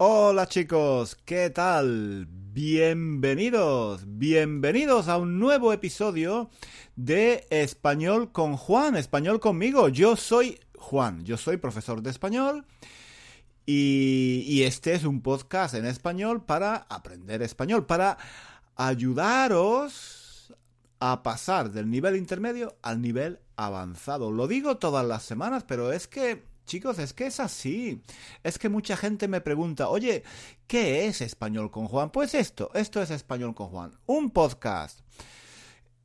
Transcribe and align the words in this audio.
Hola 0.00 0.46
chicos, 0.46 1.16
¿qué 1.24 1.50
tal? 1.50 2.28
Bienvenidos, 2.30 4.02
bienvenidos 4.06 5.08
a 5.08 5.16
un 5.16 5.40
nuevo 5.40 5.72
episodio 5.72 6.50
de 6.94 7.48
Español 7.50 8.30
con 8.30 8.56
Juan, 8.56 8.94
Español 8.94 9.40
conmigo. 9.40 9.88
Yo 9.88 10.14
soy 10.14 10.60
Juan, 10.76 11.24
yo 11.24 11.36
soy 11.36 11.56
profesor 11.56 12.00
de 12.00 12.10
español 12.10 12.64
y, 13.66 14.62
este 14.62 14.94
es 14.94 15.02
un 15.02 15.20
podcast 15.20 15.74
en 15.74 15.84
español 15.84 16.44
para 16.44 16.86
aprender 16.88 17.42
español, 17.42 17.84
para 17.84 18.18
ayudaros 18.76 20.54
a 21.00 21.24
pasar 21.24 21.72
del 21.72 21.90
nivel 21.90 22.14
intermedio 22.14 22.76
al 22.82 23.02
nivel 23.02 23.40
avanzado. 23.56 24.30
Lo 24.30 24.46
digo 24.46 24.76
todas 24.76 25.04
las 25.04 25.24
semanas, 25.24 25.64
pero 25.66 25.90
es 25.90 26.06
que 26.06 26.44
Chicos, 26.68 26.98
es 26.98 27.14
que 27.14 27.26
es 27.26 27.40
así. 27.40 28.02
Es 28.44 28.58
que 28.58 28.68
mucha 28.68 28.94
gente 28.94 29.26
me 29.26 29.40
pregunta, 29.40 29.88
oye, 29.88 30.22
¿qué 30.66 31.06
es 31.06 31.22
Español 31.22 31.70
con 31.70 31.88
Juan? 31.88 32.10
Pues 32.10 32.34
esto, 32.34 32.70
esto 32.74 33.00
es 33.00 33.10
Español 33.10 33.54
con 33.54 33.68
Juan. 33.68 33.98
Un 34.04 34.30
podcast 34.30 35.00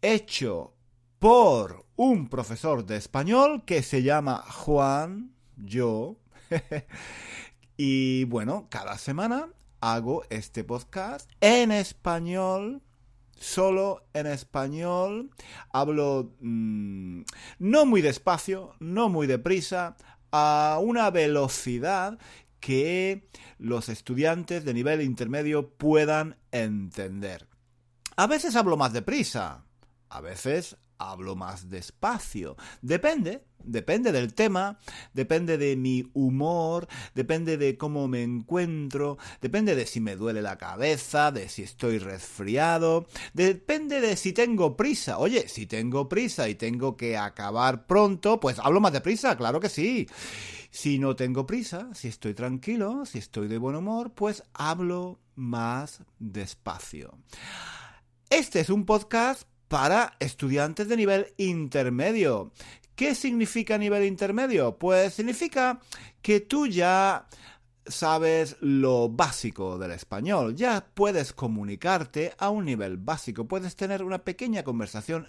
hecho 0.02 0.74
por 1.20 1.86
un 1.98 2.30
profesor 2.30 2.86
de 2.86 2.96
español 2.96 3.66
que 3.66 3.84
se 3.84 4.04
llama 4.04 4.38
Juan, 4.38 5.36
yo. 5.58 6.16
y 7.78 8.24
bueno, 8.24 8.68
cada 8.70 8.98
semana 8.98 9.50
hago 9.82 10.24
este 10.30 10.64
podcast 10.64 11.30
en 11.42 11.74
español 11.74 12.82
solo 13.44 14.06
en 14.14 14.28
español, 14.28 15.30
hablo 15.72 16.34
mmm, 16.40 17.22
no 17.60 17.86
muy 17.86 18.02
despacio, 18.02 18.74
no 18.80 19.10
muy 19.10 19.28
deprisa, 19.28 19.98
a 20.34 20.80
una 20.82 21.12
velocidad 21.12 22.18
que 22.60 23.30
los 23.60 23.88
estudiantes 23.88 24.66
de 24.66 24.74
nivel 24.74 25.02
intermedio 25.02 25.70
puedan 25.70 26.38
entender. 26.52 27.48
A 28.16 28.26
veces 28.26 28.56
hablo 28.56 28.76
más 28.76 28.94
deprisa, 28.94 29.64
a 30.10 30.22
veces 30.22 30.76
hablo 30.98 31.36
más 31.36 31.70
despacio. 31.70 32.58
Depende, 32.82 33.46
depende 33.64 34.12
del 34.12 34.34
tema, 34.34 34.80
depende 35.14 35.58
de 35.58 35.76
mi 35.76 36.10
humor, 36.14 36.88
depende 37.16 37.58
de 37.58 37.78
cómo 37.78 38.08
me 38.08 38.24
encuentro, 38.24 39.18
depende 39.42 39.76
de 39.76 39.86
si 39.86 40.00
me 40.00 40.16
duele 40.16 40.42
la 40.42 40.58
cabeza, 40.58 41.32
de 41.32 41.50
si 41.50 41.64
estoy 41.64 41.98
resfriado, 42.00 43.08
depende 43.34 44.02
de 44.02 44.16
si 44.16 44.34
tengo 44.34 44.76
prisa. 44.78 45.18
Oye, 45.18 45.48
si 45.48 45.66
tengo 45.66 46.10
prisa 46.10 46.50
y 46.50 46.56
tengo 46.56 46.98
que 46.98 47.18
acabar 47.18 47.86
pronto, 47.86 48.40
pues 48.40 48.60
hablo 48.60 48.80
más 48.80 48.94
deprisa, 48.94 49.36
claro 49.38 49.60
que 49.60 49.70
sí. 49.70 50.08
Si 50.72 50.98
no 50.98 51.16
tengo 51.16 51.46
prisa, 51.46 51.90
si 51.94 52.08
estoy 52.08 52.34
tranquilo, 52.34 53.06
si 53.06 53.20
estoy 53.20 53.48
de 53.48 53.60
buen 53.60 53.76
humor, 53.76 54.14
pues 54.14 54.44
hablo 54.54 55.20
más 55.36 56.02
despacio. 56.20 57.18
Este 58.30 58.60
es 58.60 58.70
un 58.70 58.86
podcast 58.86 59.44
para 59.68 60.16
estudiantes 60.20 60.88
de 60.88 60.98
nivel 60.98 61.28
intermedio. 61.38 62.52
¿Qué 62.96 63.16
significa 63.16 63.78
nivel 63.78 64.06
intermedio? 64.06 64.78
Pues 64.78 65.14
significa 65.16 65.80
que 66.22 66.42
tú 66.42 66.68
ya 66.68 67.28
sabes 67.86 68.56
lo 68.62 69.10
básico 69.10 69.78
del 69.78 69.92
español, 69.92 70.56
ya 70.56 70.88
puedes 70.94 71.34
comunicarte 71.34 72.34
a 72.38 72.50
un 72.50 72.66
nivel 72.66 72.98
básico, 72.98 73.48
puedes 73.48 73.76
tener 73.76 74.04
una 74.04 74.20
pequeña 74.20 74.64
conversación 74.64 75.28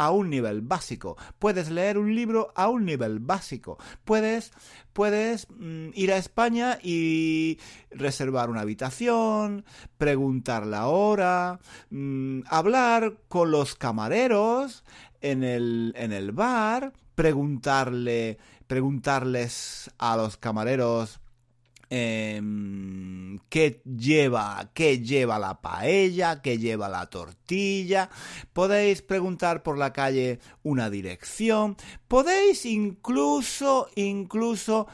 a 0.00 0.10
un 0.12 0.30
nivel 0.30 0.62
básico. 0.62 1.18
Puedes 1.38 1.70
leer 1.70 1.98
un 1.98 2.14
libro 2.14 2.52
a 2.54 2.70
un 2.70 2.86
nivel 2.86 3.18
básico. 3.18 3.76
Puedes, 4.04 4.50
puedes 4.94 5.46
mm, 5.50 5.90
ir 5.92 6.12
a 6.12 6.16
España 6.16 6.78
y 6.82 7.58
reservar 7.90 8.48
una 8.48 8.62
habitación, 8.62 9.66
preguntar 9.98 10.66
la 10.66 10.86
hora, 10.86 11.60
mm, 11.90 12.40
hablar 12.46 13.18
con 13.28 13.50
los 13.50 13.74
camareros 13.74 14.84
en 15.20 15.44
el, 15.44 15.92
en 15.96 16.12
el 16.12 16.32
bar, 16.32 16.92
preguntarle, 17.14 18.38
preguntarles 18.66 19.90
a 19.98 20.16
los 20.16 20.36
camareros 20.36 21.20
eh, 21.92 22.40
qué 23.48 23.82
lleva, 23.84 24.70
qué 24.72 25.00
lleva 25.00 25.40
la 25.40 25.60
paella, 25.60 26.40
qué 26.40 26.56
lleva 26.56 26.88
la 26.88 27.06
tortilla. 27.10 28.08
Podéis 28.52 29.02
preguntar 29.02 29.62
por 29.64 29.76
la 29.76 29.92
calle 29.92 30.38
una 30.62 30.88
dirección. 30.88 31.76
Podéis 32.06 32.64
incluso, 32.64 33.88
incluso, 33.96 34.86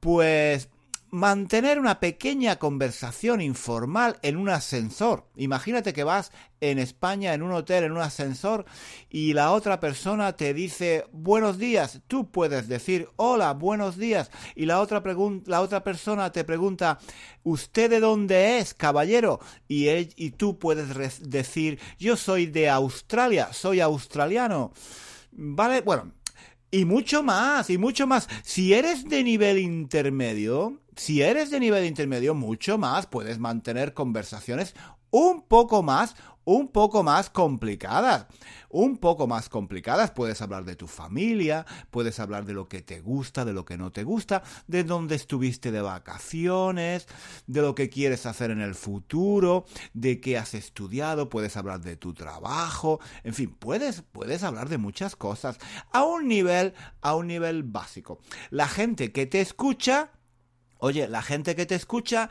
pues 0.00 0.70
mantener 1.10 1.78
una 1.78 2.00
pequeña 2.00 2.56
conversación 2.56 3.40
informal 3.40 4.18
en 4.22 4.36
un 4.36 4.48
ascensor. 4.48 5.26
Imagínate 5.36 5.92
que 5.92 6.04
vas 6.04 6.32
en 6.60 6.78
España 6.78 7.34
en 7.34 7.42
un 7.42 7.52
hotel, 7.52 7.84
en 7.84 7.92
un 7.92 8.00
ascensor, 8.00 8.64
y 9.08 9.32
la 9.32 9.52
otra 9.52 9.80
persona 9.80 10.34
te 10.36 10.54
dice 10.54 11.06
buenos 11.12 11.58
días. 11.58 12.00
Tú 12.08 12.30
puedes 12.30 12.68
decir 12.68 13.08
hola, 13.16 13.54
buenos 13.54 13.96
días, 13.96 14.30
y 14.54 14.66
la 14.66 14.80
otra, 14.80 15.02
la 15.46 15.60
otra 15.60 15.84
persona 15.84 16.32
te 16.32 16.44
pregunta 16.44 16.98
¿Usted 17.44 17.88
de 17.88 18.00
dónde 18.00 18.58
es, 18.58 18.74
caballero? 18.74 19.40
Y, 19.68 19.88
él, 19.88 20.12
y 20.16 20.32
tú 20.32 20.58
puedes 20.58 21.20
decir 21.30 21.78
yo 21.98 22.16
soy 22.16 22.46
de 22.46 22.68
Australia, 22.68 23.52
soy 23.52 23.80
australiano. 23.80 24.72
Vale, 25.32 25.80
bueno, 25.80 26.12
y 26.70 26.84
mucho 26.84 27.22
más, 27.22 27.70
y 27.70 27.78
mucho 27.78 28.06
más. 28.06 28.28
Si 28.42 28.74
eres 28.74 29.08
de 29.08 29.22
nivel 29.24 29.58
intermedio, 29.58 30.80
si 30.98 31.22
eres 31.22 31.50
de 31.50 31.60
nivel 31.60 31.84
intermedio, 31.84 32.34
mucho 32.34 32.76
más 32.76 33.06
puedes 33.06 33.38
mantener 33.38 33.94
conversaciones 33.94 34.74
un 35.10 35.42
poco 35.42 35.82
más, 35.82 36.16
un 36.44 36.68
poco 36.68 37.02
más 37.02 37.30
complicadas. 37.30 38.26
Un 38.68 38.98
poco 38.98 39.26
más 39.26 39.48
complicadas. 39.48 40.10
Puedes 40.10 40.42
hablar 40.42 40.64
de 40.64 40.74
tu 40.76 40.88
familia, 40.88 41.64
puedes 41.90 42.18
hablar 42.18 42.44
de 42.44 42.52
lo 42.52 42.68
que 42.68 42.82
te 42.82 43.00
gusta, 43.00 43.44
de 43.44 43.52
lo 43.52 43.64
que 43.64 43.78
no 43.78 43.92
te 43.92 44.02
gusta, 44.02 44.42
de 44.66 44.82
dónde 44.84 45.14
estuviste 45.14 45.70
de 45.70 45.80
vacaciones, 45.80 47.06
de 47.46 47.62
lo 47.62 47.74
que 47.74 47.88
quieres 47.88 48.26
hacer 48.26 48.50
en 48.50 48.60
el 48.60 48.74
futuro, 48.74 49.66
de 49.94 50.20
qué 50.20 50.36
has 50.36 50.52
estudiado, 50.52 51.30
puedes 51.30 51.56
hablar 51.56 51.80
de 51.80 51.96
tu 51.96 52.12
trabajo, 52.12 53.00
en 53.22 53.34
fin, 53.34 53.54
puedes, 53.58 54.02
puedes 54.02 54.42
hablar 54.42 54.68
de 54.68 54.78
muchas 54.78 55.16
cosas 55.16 55.58
a 55.92 56.02
un 56.04 56.28
nivel, 56.28 56.74
a 57.00 57.14
un 57.14 57.28
nivel 57.28 57.62
básico. 57.62 58.18
La 58.50 58.68
gente 58.68 59.12
que 59.12 59.26
te 59.26 59.40
escucha 59.40 60.10
Oye, 60.78 61.08
la 61.08 61.22
gente 61.22 61.56
que 61.56 61.66
te 61.66 61.74
escucha 61.74 62.30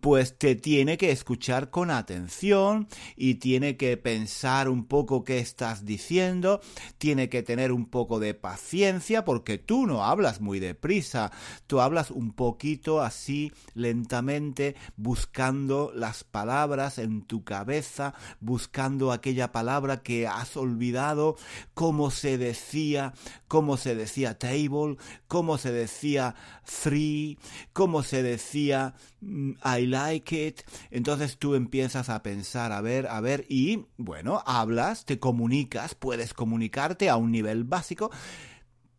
pues 0.00 0.36
te 0.36 0.56
tiene 0.56 0.98
que 0.98 1.12
escuchar 1.12 1.70
con 1.70 1.90
atención 1.90 2.88
y 3.16 3.36
tiene 3.36 3.76
que 3.76 3.96
pensar 3.96 4.68
un 4.68 4.86
poco 4.86 5.24
qué 5.24 5.38
estás 5.38 5.84
diciendo, 5.84 6.60
tiene 6.98 7.28
que 7.28 7.42
tener 7.42 7.72
un 7.72 7.86
poco 7.86 8.18
de 8.18 8.34
paciencia 8.34 9.24
porque 9.24 9.58
tú 9.58 9.86
no 9.86 10.04
hablas 10.04 10.40
muy 10.40 10.58
deprisa, 10.58 11.30
tú 11.66 11.80
hablas 11.80 12.10
un 12.10 12.32
poquito 12.32 13.00
así 13.00 13.52
lentamente 13.74 14.74
buscando 14.96 15.92
las 15.94 16.24
palabras 16.24 16.98
en 16.98 17.22
tu 17.22 17.44
cabeza, 17.44 18.14
buscando 18.40 19.12
aquella 19.12 19.52
palabra 19.52 20.02
que 20.02 20.26
has 20.26 20.56
olvidado, 20.56 21.36
cómo 21.74 22.10
se 22.10 22.36
decía, 22.36 23.12
cómo 23.46 23.76
se 23.76 23.94
decía 23.94 24.38
table, 24.38 24.96
cómo 25.28 25.56
se 25.58 25.70
decía 25.70 26.34
three, 26.82 27.38
cómo 27.72 28.02
se 28.02 28.22
decía 28.22 28.94
mm, 29.17 29.17
I 29.20 29.86
like 29.86 30.46
it. 30.46 30.60
Entonces 30.90 31.38
tú 31.38 31.54
empiezas 31.54 32.08
a 32.08 32.22
pensar, 32.22 32.72
a 32.72 32.80
ver, 32.80 33.06
a 33.08 33.20
ver, 33.20 33.46
y 33.48 33.86
bueno, 33.96 34.42
hablas, 34.46 35.04
te 35.04 35.18
comunicas, 35.18 35.94
puedes 35.94 36.34
comunicarte 36.34 37.08
a 37.08 37.16
un 37.16 37.32
nivel 37.32 37.64
básico. 37.64 38.10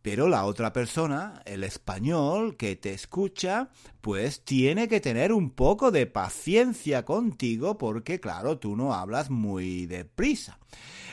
Pero 0.02 0.28
la 0.28 0.46
otra 0.46 0.72
persona, 0.72 1.42
el 1.44 1.62
español 1.62 2.56
que 2.56 2.74
te 2.74 2.94
escucha, 2.94 3.68
pues 4.00 4.42
tiene 4.44 4.88
que 4.88 4.98
tener 4.98 5.30
un 5.30 5.50
poco 5.50 5.90
de 5.90 6.06
paciencia 6.06 7.04
contigo 7.04 7.76
porque, 7.76 8.18
claro, 8.18 8.58
tú 8.58 8.76
no 8.76 8.94
hablas 8.94 9.28
muy 9.28 9.84
deprisa. 9.84 10.58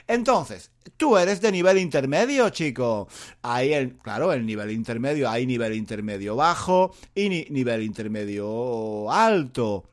Entonces, 0.08 0.72
tú 0.96 1.18
eres 1.18 1.42
de 1.42 1.52
nivel 1.52 1.78
intermedio, 1.78 2.50
chico. 2.50 3.10
Hay 3.42 3.74
el, 3.74 3.98
claro, 3.98 4.32
el 4.32 4.46
nivel 4.46 4.72
intermedio, 4.72 5.30
hay 5.30 5.46
nivel 5.46 5.74
intermedio 5.74 6.36
bajo 6.36 6.96
y 7.14 7.30
nivel 7.50 7.84
intermedio 7.84 9.12
alto. 9.12 9.84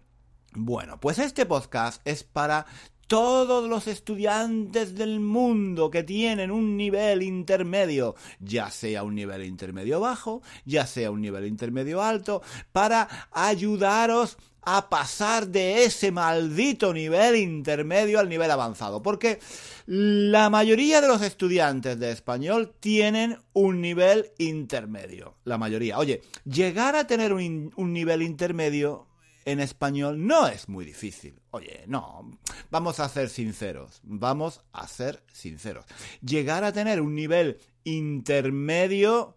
Bueno, 0.53 1.01
pues 1.01 1.19
este 1.19 1.47
podcast 1.47 2.01
es 2.05 2.23
para 2.23 2.65
todos 3.15 3.69
los 3.71 3.87
estudiantes 3.87 4.97
del 4.97 5.21
mundo 5.21 5.89
que 5.89 6.03
tienen 6.03 6.51
un 6.51 6.77
nivel 6.77 7.23
intermedio, 7.23 8.17
ya 8.41 8.73
sea 8.73 9.05
un 9.05 9.15
nivel 9.15 9.45
intermedio 9.45 10.01
bajo, 10.01 10.43
ya 10.65 10.85
sea 10.85 11.13
un 11.13 11.21
nivel 11.21 11.47
intermedio 11.47 12.03
alto, 12.03 12.43
para 12.73 13.29
ayudaros 13.31 14.37
a 14.63 14.89
pasar 14.89 15.47
de 15.47 15.85
ese 15.85 16.11
maldito 16.11 16.93
nivel 16.93 17.37
intermedio 17.37 18.19
al 18.19 18.29
nivel 18.29 18.51
avanzado. 18.51 19.01
Porque 19.01 19.39
la 19.87 20.51
mayoría 20.51 21.01
de 21.01 21.07
los 21.07 21.23
estudiantes 21.23 22.01
de 22.01 22.11
español 22.11 22.75
tienen 22.81 23.39
un 23.53 23.81
nivel 23.81 24.33
intermedio. 24.39 25.37
La 25.45 25.57
mayoría. 25.57 25.99
Oye, 25.99 26.23
llegar 26.45 26.97
a 26.97 27.07
tener 27.07 27.33
un, 27.33 27.73
nivel 27.77 28.23
intermedio 28.23 29.07
en 29.45 29.61
español 29.61 30.27
no 30.27 30.47
es 30.47 30.69
muy 30.69 30.85
difícil. 30.85 31.41
Oye, 31.51 31.85
no, 31.87 32.39
vamos 32.71 33.01
a 33.01 33.09
ser 33.09 33.29
sinceros, 33.29 34.01
vamos 34.03 34.63
a 34.73 34.87
ser 34.89 35.23
sinceros. 35.33 35.85
Llegar 36.23 36.65
a 36.65 36.73
tener 36.73 37.01
un 37.01 37.15
nivel 37.15 37.59
intermedio 37.85 39.37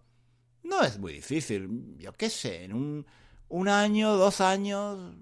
no 0.64 0.84
es 0.84 1.00
muy 1.00 1.14
difícil. 1.14 1.96
Yo 1.98 2.14
qué 2.14 2.30
sé, 2.30 2.64
en 2.64 2.74
un, 2.74 3.06
un 3.50 3.68
año, 3.68 4.16
dos 4.18 4.42
años, 4.42 5.16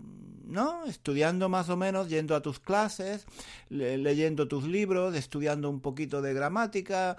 ¿no? 0.45 0.85
Estudiando 0.85 1.49
más 1.49 1.69
o 1.69 1.77
menos, 1.77 2.09
yendo 2.09 2.35
a 2.35 2.41
tus 2.41 2.59
clases, 2.59 3.25
leyendo 3.69 4.47
tus 4.47 4.63
libros, 4.65 5.15
estudiando 5.15 5.69
un 5.69 5.81
poquito 5.81 6.21
de 6.21 6.33
gramática, 6.33 7.17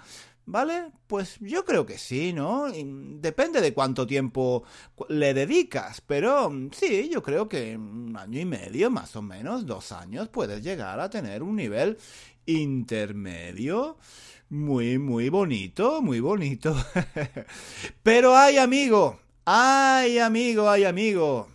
¿Vale? 0.49 0.91
Pues 1.07 1.39
yo 1.41 1.65
creo 1.65 1.85
que 1.85 1.97
sí, 1.97 2.31
¿no? 2.31 2.67
Depende 2.71 3.59
de 3.59 3.73
cuánto 3.73 4.07
tiempo 4.07 4.63
le 5.09 5.33
dedicas, 5.33 5.99
pero 5.99 6.49
mm, 6.49 6.69
sí, 6.71 7.09
yo 7.11 7.21
creo 7.21 7.49
que 7.49 7.75
un 7.75 8.15
año 8.17 8.39
y 8.39 8.45
medio, 8.45 8.89
más 8.89 9.13
o 9.17 9.21
menos, 9.21 9.65
dos 9.65 9.91
años, 9.91 10.29
puedes 10.29 10.63
llegar 10.63 11.01
a 11.01 11.09
tener 11.09 11.43
un 11.43 11.57
nivel 11.57 11.97
intermedio 12.45 13.97
muy, 14.47 14.97
muy 14.99 15.27
bonito, 15.27 16.01
muy 16.01 16.21
bonito. 16.21 16.73
pero 18.03 18.37
ay, 18.37 18.57
amigo, 18.57 19.19
ay, 19.43 20.17
amigo, 20.19 20.69
ay, 20.69 20.85
amigo. 20.85 21.49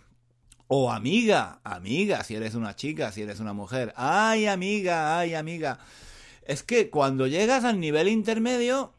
O 0.67 0.91
amiga, 0.91 1.61
amiga, 1.63 2.23
si 2.23 2.35
eres 2.35 2.53
una 2.53 2.75
chica, 2.75 3.11
si 3.11 3.23
eres 3.23 3.39
una 3.39 3.53
mujer. 3.53 3.91
Ay, 3.95 4.45
amiga, 4.45 5.17
ay, 5.17 5.33
amiga 5.33 5.79
es 6.47 6.63
que 6.63 6.89
cuando 6.89 7.27
llegas 7.27 7.63
al 7.63 7.79
nivel 7.79 8.07
intermedio, 8.07 8.93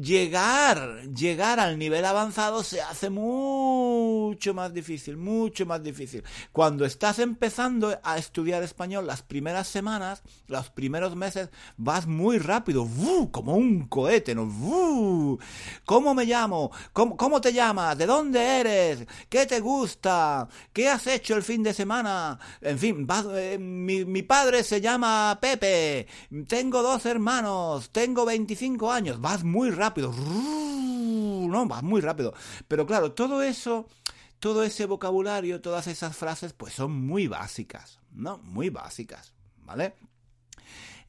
llegar, 0.00 1.02
llegar 1.14 1.60
al 1.60 1.78
nivel 1.78 2.04
avanzado 2.04 2.62
se 2.62 2.80
hace 2.80 3.10
mucho 3.10 4.54
más 4.54 4.72
difícil, 4.72 5.16
mucho 5.16 5.66
más 5.66 5.82
difícil. 5.82 6.22
Cuando 6.52 6.84
estás 6.84 7.18
empezando 7.18 7.98
a 8.02 8.18
estudiar 8.18 8.62
español, 8.62 9.06
las 9.06 9.22
primeras 9.22 9.68
semanas, 9.68 10.22
los 10.46 10.70
primeros 10.70 11.16
meses, 11.16 11.50
vas 11.76 12.06
muy 12.06 12.38
rápido, 12.38 12.88
como 13.32 13.56
un 13.56 13.88
cohete, 13.88 14.34
¿no? 14.34 15.38
¿Cómo 15.84 16.14
me 16.14 16.24
llamo? 16.24 16.70
¿Cómo, 16.92 17.40
te 17.40 17.52
llamas? 17.52 17.96
¿De 17.98 18.06
dónde 18.06 18.60
eres? 18.60 19.06
¿Qué 19.28 19.46
te 19.46 19.60
gusta? 19.60 20.48
¿Qué 20.72 20.88
has 20.88 21.06
hecho 21.06 21.34
el 21.34 21.42
fin 21.42 21.62
de 21.62 21.74
semana? 21.74 22.38
En 22.60 22.78
fin, 22.78 23.06
eh, 23.34 23.58
mi, 23.58 24.04
mi 24.04 24.22
padre 24.22 24.62
se 24.62 24.80
llama 24.80 25.38
Pepe, 25.40 26.06
tengo 26.46 26.82
dos 26.82 27.06
hermanos, 27.06 27.90
tengo 27.90 28.24
25 28.24 28.90
años, 28.92 29.20
vas 29.20 29.44
muy 29.44 29.70
rápido 29.70 29.87
rápido. 29.88 30.12
No, 30.12 31.66
va 31.66 31.80
muy 31.80 32.00
rápido. 32.00 32.34
Pero 32.68 32.86
claro, 32.86 33.12
todo 33.12 33.42
eso, 33.42 33.88
todo 34.38 34.62
ese 34.62 34.84
vocabulario, 34.84 35.62
todas 35.62 35.86
esas 35.86 36.14
frases, 36.14 36.52
pues 36.52 36.74
son 36.74 36.92
muy 36.92 37.26
básicas, 37.26 38.00
¿no? 38.12 38.38
Muy 38.38 38.68
básicas, 38.68 39.32
¿vale? 39.64 39.94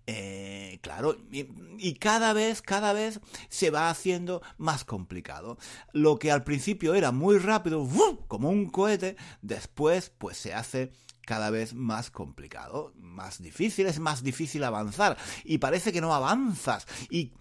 Eh, 0.07 0.79
claro, 0.81 1.17
y, 1.29 1.93
cada 1.95 2.33
vez, 2.33 2.61
cada 2.61 2.93
vez 2.93 3.19
se 3.49 3.69
va 3.69 3.89
haciendo 3.89 4.41
más 4.57 4.85
complicado. 4.85 5.57
Lo 5.91 6.17
que 6.17 6.31
al 6.31 6.43
principio 6.43 6.95
era 6.95 7.11
muy 7.11 7.37
rápido, 7.37 7.85
como 8.27 8.49
un 8.49 8.69
cohete, 8.69 9.17
después 9.41 10.09
pues 10.09 10.37
se 10.37 10.53
hace 10.53 10.91
cada 11.29 11.51
vez 11.51 11.75
más 11.75 12.09
complicado, 12.09 12.91
más 12.95 13.39
difícil, 13.39 13.85
es 13.85 13.99
más 13.99 14.23
difícil 14.23 14.63
avanzar 14.63 15.15
y 15.43 15.59
parece 15.59 15.93
que 15.93 16.01
no 16.01 16.11
avanzas 16.11 16.87
y 17.11 17.33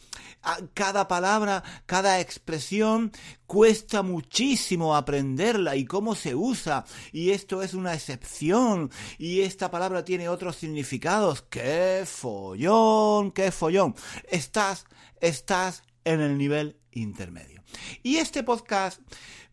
cada 0.74 1.08
palabra, 1.08 1.64
cada 1.86 2.20
expresión 2.20 3.12
cuesta 3.46 4.02
muchísimo 4.02 4.94
aprenderla 4.94 5.74
y 5.74 5.86
cómo 5.86 6.14
se 6.14 6.34
usa 6.34 6.84
y 7.12 7.30
esto 7.30 7.62
es 7.62 7.72
una 7.72 7.94
excepción 7.94 8.90
y 9.16 9.40
esta 9.40 9.70
palabra 9.70 10.04
tiene 10.04 10.28
otros 10.28 10.56
significados. 10.56 11.40
¡Qué 11.48 12.04
follón! 12.04 13.32
¡Qué 13.32 13.50
follón! 13.50 13.94
Estás, 14.28 14.84
estás 15.18 15.82
en 16.04 16.20
el 16.20 16.36
nivel 16.36 16.76
intermedio. 16.92 17.62
Y 18.02 18.16
este 18.16 18.42
podcast 18.42 19.00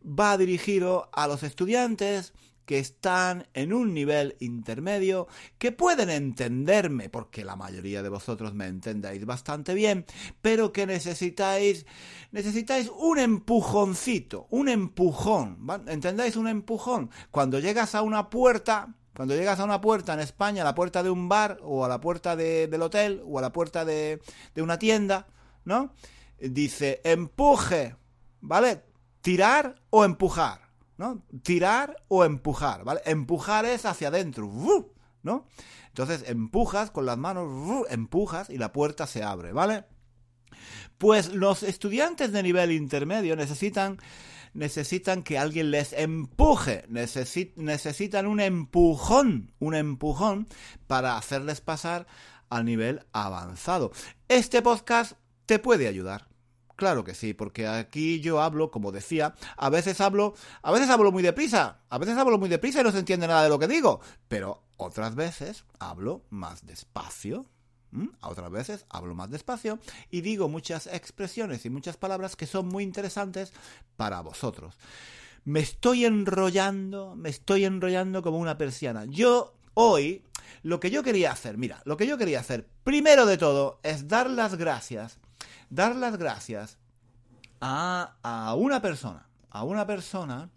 va 0.03 0.37
dirigido 0.37 1.09
a 1.13 1.25
los 1.25 1.43
estudiantes, 1.43 2.33
que 2.65 2.79
están 2.79 3.47
en 3.53 3.73
un 3.73 3.93
nivel 3.93 4.35
intermedio, 4.39 5.27
que 5.57 5.71
pueden 5.71 6.09
entenderme, 6.09 7.09
porque 7.09 7.45
la 7.45 7.55
mayoría 7.55 8.03
de 8.03 8.09
vosotros 8.09 8.53
me 8.53 8.67
entendáis 8.67 9.25
bastante 9.25 9.73
bien, 9.73 10.05
pero 10.41 10.71
que 10.71 10.85
necesitáis, 10.85 11.85
necesitáis 12.31 12.89
un 12.89 13.19
empujoncito, 13.19 14.47
un 14.49 14.69
empujón, 14.69 15.65
¿entendáis? 15.87 16.35
Un 16.35 16.47
empujón. 16.47 17.09
Cuando 17.31 17.59
llegas 17.59 17.95
a 17.95 18.01
una 18.01 18.29
puerta, 18.29 18.95
cuando 19.15 19.35
llegas 19.35 19.59
a 19.59 19.63
una 19.63 19.79
puerta 19.79 20.13
en 20.13 20.19
España, 20.19 20.63
a 20.63 20.65
la 20.65 20.75
puerta 20.75 21.03
de 21.03 21.09
un 21.09 21.29
bar, 21.29 21.59
o 21.61 21.85
a 21.85 21.87
la 21.87 22.01
puerta 22.01 22.35
del 22.35 22.81
hotel, 22.81 23.21
o 23.25 23.39
a 23.39 23.41
la 23.41 23.53
puerta 23.53 23.85
de, 23.85 24.21
de 24.53 24.61
una 24.61 24.79
tienda, 24.79 25.27
¿no? 25.63 25.93
Dice, 26.39 27.01
empuje, 27.03 27.95
¿vale? 28.41 28.83
Tirar 29.21 29.81
o 29.89 30.03
empujar. 30.03 30.64
¿No? 30.97 31.23
Tirar 31.43 32.03
o 32.07 32.23
empujar, 32.25 32.83
¿vale? 32.83 33.01
Empujar 33.05 33.65
es 33.65 33.85
hacia 33.85 34.09
adentro, 34.09 34.49
¿no? 35.23 35.47
Entonces 35.87 36.25
empujas 36.27 36.91
con 36.91 37.05
las 37.05 37.17
manos, 37.17 37.85
empujas 37.89 38.49
y 38.49 38.57
la 38.57 38.71
puerta 38.71 39.07
se 39.07 39.23
abre, 39.23 39.51
¿vale? 39.53 39.85
Pues 40.97 41.33
los 41.33 41.63
estudiantes 41.63 42.31
de 42.31 42.43
nivel 42.43 42.71
intermedio 42.71 43.35
necesitan 43.35 43.99
necesitan 44.53 45.21
que 45.21 45.37
alguien 45.37 45.69
les 45.69 45.93
empuje, 45.93 46.85
necesitan 46.87 48.25
un 48.25 48.39
empujón, 48.39 49.53
un 49.59 49.75
empujón 49.75 50.47
para 50.87 51.17
hacerles 51.17 51.61
pasar 51.61 52.07
al 52.49 52.65
nivel 52.65 53.05
avanzado. 53.11 53.91
Este 54.29 54.61
podcast 54.61 55.13
te 55.45 55.59
puede 55.59 55.87
ayudar. 55.87 56.27
Claro 56.75 57.03
que 57.03 57.13
sí, 57.13 57.33
porque 57.33 57.67
aquí 57.67 58.19
yo 58.19 58.41
hablo, 58.41 58.69
como 58.69 58.91
decía, 58.91 59.33
a 59.55 59.69
veces 59.69 60.01
hablo, 60.01 60.35
a 60.61 60.71
veces 60.71 60.89
hablo 60.89 61.11
muy 61.11 61.23
deprisa, 61.23 61.79
a 61.89 61.97
veces 61.97 62.17
hablo 62.17 62.37
muy 62.37 62.49
deprisa 62.49 62.81
y 62.81 62.83
no 62.83 62.91
se 62.91 62.99
entiende 62.99 63.27
nada 63.27 63.43
de 63.43 63.49
lo 63.49 63.59
que 63.59 63.67
digo, 63.67 64.01
pero 64.27 64.61
otras 64.75 65.15
veces 65.15 65.63
hablo 65.79 66.23
más 66.29 66.65
despacio, 66.65 67.45
otras 68.21 68.51
veces 68.51 68.85
hablo 68.89 69.15
más 69.15 69.29
despacio 69.29 69.79
y 70.11 70.19
digo 70.19 70.49
muchas 70.49 70.87
expresiones 70.87 71.65
y 71.65 71.69
muchas 71.69 71.95
palabras 71.95 72.35
que 72.35 72.45
son 72.45 72.67
muy 72.67 72.83
interesantes 72.83 73.53
para 73.95 74.19
vosotros. 74.19 74.75
Me 75.45 75.61
estoy 75.61 76.03
enrollando, 76.03 77.15
me 77.15 77.29
estoy 77.29 77.63
enrollando 77.63 78.21
como 78.21 78.39
una 78.39 78.57
persiana. 78.57 79.05
Yo 79.05 79.53
hoy, 79.75 80.23
lo 80.63 80.79
que 80.79 80.89
yo 80.89 81.03
quería 81.03 81.31
hacer, 81.31 81.57
mira, 81.57 81.81
lo 81.85 81.95
que 81.95 82.07
yo 82.07 82.17
quería 82.17 82.39
hacer, 82.41 82.67
primero 82.83 83.25
de 83.25 83.37
todo, 83.37 83.79
es 83.83 84.09
dar 84.09 84.29
las 84.29 84.55
gracias 84.55 85.19
dar 85.69 85.95
las 85.95 86.17
gracias 86.17 86.77
a, 87.61 88.15
a 88.21 88.55
una 88.55 88.81
persona, 88.81 89.27
a 89.49 89.63
una 89.63 89.85
persona 89.85 90.49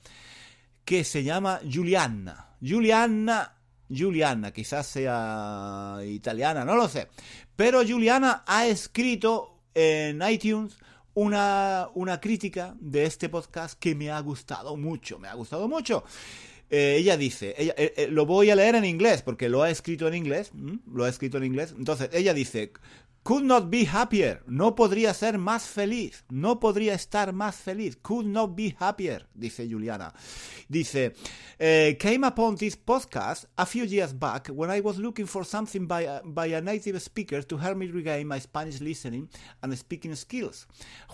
que 0.84 1.04
se 1.04 1.22
llama 1.22 1.60
Juliana. 1.70 2.56
Juliana, 2.60 3.56
Juliana, 3.88 4.52
quizás 4.52 4.86
sea 4.86 5.98
italiana, 6.04 6.64
no 6.64 6.74
lo 6.76 6.88
sé. 6.88 7.08
Pero 7.56 7.86
Juliana 7.86 8.42
ha 8.46 8.66
escrito 8.66 9.60
en 9.74 10.22
iTunes 10.22 10.76
una, 11.14 11.88
una 11.94 12.20
crítica 12.20 12.76
de 12.80 13.04
este 13.04 13.28
podcast 13.28 13.78
que 13.78 13.94
me 13.94 14.10
ha 14.10 14.20
gustado 14.20 14.76
mucho, 14.76 15.18
me 15.18 15.28
ha 15.28 15.34
gustado 15.34 15.68
mucho. 15.68 16.04
Eh, 16.70 16.96
ella 16.98 17.16
dice, 17.16 17.54
ella, 17.58 17.74
eh, 17.76 17.94
eh, 17.96 18.08
lo 18.08 18.26
voy 18.26 18.50
a 18.50 18.54
leer 18.54 18.74
en 18.76 18.84
inglés 18.84 19.22
porque 19.22 19.48
lo 19.48 19.62
ha 19.62 19.70
escrito 19.70 20.06
en 20.06 20.14
inglés, 20.14 20.52
lo 20.92 21.04
ha 21.04 21.08
escrito 21.08 21.38
en 21.38 21.44
inglés. 21.44 21.74
Entonces, 21.76 22.10
ella 22.12 22.34
dice, 22.34 22.72
Could 23.28 23.44
not 23.44 23.68
be 23.68 23.84
happier. 23.84 24.42
No 24.46 24.74
podría 24.74 25.12
ser 25.12 25.36
más 25.36 25.66
feliz. 25.66 26.24
No 26.30 26.58
podría 26.58 26.94
estar 26.94 27.34
más 27.34 27.56
feliz. 27.56 27.94
Could 28.00 28.24
not 28.24 28.56
be 28.56 28.74
happier, 28.80 29.28
dice 29.34 29.68
Juliana. 29.68 30.14
Dice, 30.66 31.12
uh, 31.60 31.98
came 31.98 32.24
upon 32.24 32.56
this 32.56 32.74
podcast 32.74 33.44
a 33.58 33.66
few 33.66 33.84
years 33.84 34.14
back 34.14 34.48
when 34.48 34.70
I 34.70 34.80
was 34.80 34.96
looking 34.96 35.26
for 35.26 35.44
something 35.44 35.86
by 35.86 36.06
a, 36.06 36.22
by 36.24 36.54
a 36.54 36.62
native 36.62 36.98
speaker 37.02 37.42
to 37.42 37.58
help 37.58 37.76
me 37.76 37.88
regain 37.88 38.26
my 38.26 38.40
Spanish 38.40 38.80
listening 38.80 39.28
and 39.62 39.76
speaking 39.76 40.14
skills. 40.14 40.66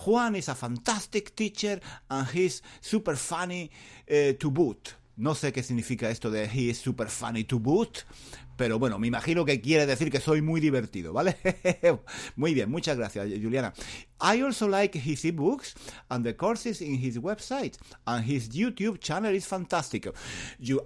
Juan 0.05 0.37
is 0.37 0.47
a 0.47 0.55
fantastic 0.55 1.35
teacher 1.35 1.81
and 2.09 2.27
he's 2.27 2.61
super 2.79 3.17
funny 3.17 3.71
uh, 4.09 4.31
to 4.39 4.49
boot. 4.51 4.95
No 5.17 5.33
sé 5.33 5.53
qué 5.53 5.63
significa 5.63 6.09
esto 6.09 6.29
de 6.29 6.45
he 6.45 6.69
is 6.69 6.77
super 6.77 7.07
funny 7.07 7.45
to 7.45 7.57
boot, 7.57 8.05
pero 8.55 8.79
bueno, 8.79 8.99
me 8.99 9.07
imagino 9.07 9.45
que 9.45 9.61
quiere 9.61 9.85
decir 9.85 10.11
que 10.11 10.19
soy 10.19 10.41
muy 10.41 10.61
divertido, 10.61 11.13
¿vale? 11.13 11.37
muy 12.35 12.53
bien, 12.53 12.69
muchas 12.69 12.97
gracias, 12.97 13.27
Juliana. 13.41 13.73
I 14.21 14.41
also 14.41 14.67
like 14.67 14.97
his 14.97 15.25
ebooks 15.25 15.73
and 16.09 16.25
the 16.25 16.35
courses 16.35 16.81
in 16.81 16.95
his 16.95 17.17
website 17.17 17.77
and 18.05 18.23
his 18.25 18.49
YouTube 18.49 18.99
channel 18.99 19.35
is 19.35 19.45
fantastic. 19.45 20.07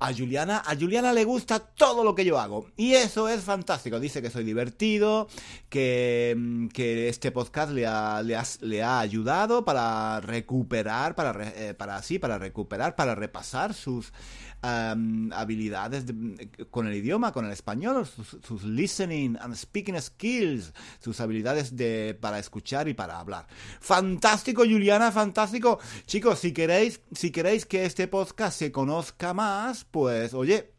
A 0.01 0.13
Juliana, 0.13 0.63
a 0.65 0.75
Juliana 0.75 1.13
le 1.13 1.25
gusta 1.25 1.59
todo 1.59 2.03
lo 2.03 2.15
que 2.15 2.25
yo 2.25 2.39
hago 2.39 2.71
y 2.75 2.93
eso 2.93 3.29
es 3.29 3.41
fantástico. 3.43 3.99
Dice 3.99 4.21
que 4.21 4.31
soy 4.31 4.43
divertido, 4.43 5.27
que, 5.69 6.35
mm, 6.35 6.67
que 6.69 7.07
este 7.07 7.31
podcast 7.31 7.71
le 7.71 7.85
ha, 7.85 8.23
le, 8.61 8.83
ha, 8.83 8.99
ayudado 8.99 9.63
para 9.63 10.19
recuperar, 10.21 11.13
para, 11.13 11.49
eh, 11.49 11.75
para 11.75 11.97
así, 11.97 12.17
para 12.17 12.39
recuperar, 12.39 12.95
para 12.95 13.13
repasar 13.13 13.75
sus 13.75 14.11
habilidades 14.61 16.05
con 16.69 16.87
el 16.87 16.95
idioma, 16.95 17.31
con 17.31 17.45
el 17.45 17.51
español, 17.51 18.05
sus, 18.05 18.63
listening 18.63 19.37
and 19.39 19.55
speaking 19.55 19.99
skills, 19.99 20.73
sus 20.99 21.19
habilidades 21.21 21.75
de, 21.75 22.17
para 22.19 22.39
escuchar 22.39 22.87
y 22.87 22.93
para 22.93 23.19
hablar. 23.19 23.47
Fantástico, 23.79 24.63
Juliana, 24.63 25.11
fantástico. 25.11 25.79
Chicos, 26.05 26.39
si 26.39 26.51
queréis, 26.51 27.01
si 27.13 27.31
queréis 27.31 27.65
que 27.65 27.85
este 27.85 28.07
podcast 28.07 28.59
se 28.59 28.71
conozca 28.71 29.33
más, 29.33 29.85
pues 29.85 30.33
oye, 30.33 30.73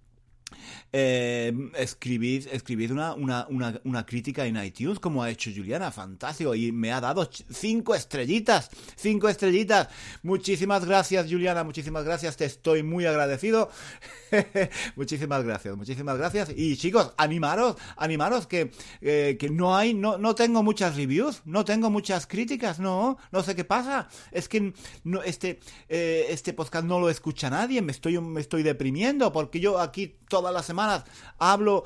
eh, 0.93 1.53
escribid, 1.77 2.91
una, 2.91 3.15
una, 3.15 3.47
una, 3.85 4.07
crítica 4.07 4.45
en 4.47 4.63
iTunes 4.63 4.99
como 4.99 5.23
ha 5.23 5.31
hecho 5.31 5.51
Juliana, 5.55 5.93
fantástico, 5.93 6.55
y 6.55 6.73
me 6.73 6.93
ha 6.93 7.01
dado 7.01 7.29
cinco 7.51 7.95
estrellitas, 7.95 8.71
cinco 8.97 9.29
estrellitas. 9.29 9.89
Muchísimas 10.23 10.85
gracias 10.85 11.31
Juliana, 11.31 11.63
muchísimas 11.63 12.05
gracias, 12.05 12.37
te 12.37 12.45
estoy 12.45 12.83
muy 12.83 13.07
agradecido. 13.07 13.71
muchísimas 14.97 15.45
gracias, 15.45 15.77
muchísimas 15.77 16.19
gracias. 16.19 16.51
Y 16.57 16.77
chicos, 16.77 17.13
animaros, 17.17 17.77
animaros 17.97 18.49
que, 18.49 18.73
eh, 19.01 19.37
que 19.39 19.49
no 19.49 19.77
hay, 19.77 19.95
no, 19.95 20.19
no 20.19 20.35
tengo 20.35 20.63
muchas 20.65 20.97
reviews, 20.97 21.43
no 21.45 21.65
tengo 21.65 21.91
muchas 21.91 22.27
críticas, 22.27 22.81
no, 22.81 23.17
no 23.31 23.43
sé 23.45 23.55
qué 23.55 23.65
pasa. 23.65 24.09
Es 24.33 24.49
que 24.49 24.73
no, 25.05 25.23
este, 25.23 25.61
eh, 25.89 26.27
este 26.31 26.53
podcast 26.53 26.85
no 26.85 26.99
lo 26.99 27.11
escucha 27.11 27.49
nadie, 27.49 27.81
me 27.81 27.93
estoy, 27.93 28.21
me 28.21 28.41
estoy 28.41 28.65
deprimiendo 28.65 29.33
porque 29.33 29.61
yo 29.61 29.79
aquí 29.79 30.17
todas 30.29 30.53
las 30.53 30.67
semanas 30.67 30.80
hablo 31.39 31.85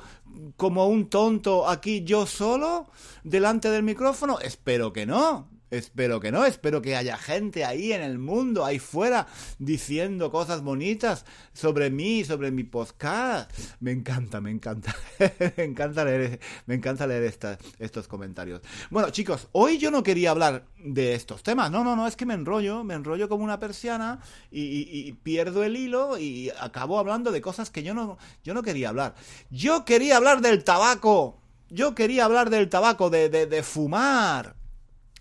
como 0.57 0.87
un 0.87 1.09
tonto 1.09 1.67
aquí 1.67 2.03
yo 2.03 2.25
solo 2.25 2.87
delante 3.23 3.69
del 3.69 3.83
micrófono. 3.83 4.39
Espero 4.39 4.93
que 4.93 5.05
no. 5.05 5.54
Espero 5.75 6.19
que 6.19 6.31
no, 6.31 6.45
espero 6.45 6.81
que 6.81 6.95
haya 6.95 7.17
gente 7.17 7.65
ahí 7.65 7.91
en 7.91 8.01
el 8.01 8.17
mundo, 8.17 8.63
ahí 8.63 8.79
fuera, 8.79 9.27
diciendo 9.59 10.31
cosas 10.31 10.61
bonitas 10.61 11.25
sobre 11.53 11.89
mí, 11.89 12.23
sobre 12.23 12.51
mi 12.51 12.63
podcast. 12.63 13.51
Me 13.79 13.91
encanta, 13.91 14.39
me 14.39 14.51
encanta. 14.51 14.95
me 15.57 15.63
encanta 15.63 16.05
leer, 16.05 16.39
me 16.65 16.75
encanta 16.75 17.05
leer 17.05 17.33
estos 17.79 18.07
comentarios. 18.07 18.61
Bueno, 18.89 19.09
chicos, 19.09 19.47
hoy 19.51 19.77
yo 19.77 19.91
no 19.91 20.03
quería 20.03 20.31
hablar 20.31 20.65
de 20.77 21.13
estos 21.13 21.43
temas. 21.43 21.71
No, 21.71 21.83
no, 21.83 21.95
no, 21.95 22.07
es 22.07 22.15
que 22.15 22.25
me 22.25 22.33
enrollo, 22.33 22.83
me 22.83 22.93
enrollo 22.93 23.27
como 23.27 23.43
una 23.43 23.59
persiana 23.59 24.19
y, 24.51 25.11
pierdo 25.23 25.63
el 25.63 25.75
hilo 25.75 26.17
y 26.17 26.51
acabo 26.59 26.99
hablando 26.99 27.31
de 27.31 27.41
cosas 27.41 27.69
que 27.69 27.83
yo 27.83 27.93
no, 27.93 28.17
yo 28.43 28.53
no 28.53 28.63
quería 28.63 28.89
hablar. 28.89 29.15
Yo 29.49 29.85
quería 29.85 30.17
hablar 30.17 30.41
del 30.41 30.63
tabaco. 30.63 31.37
Yo 31.69 31.95
quería 31.95 32.25
hablar 32.25 32.49
del 32.49 32.69
tabaco, 32.69 33.09
de, 33.09 33.29
de, 33.29 33.47
de 33.47 33.63
fumar. 33.63 34.55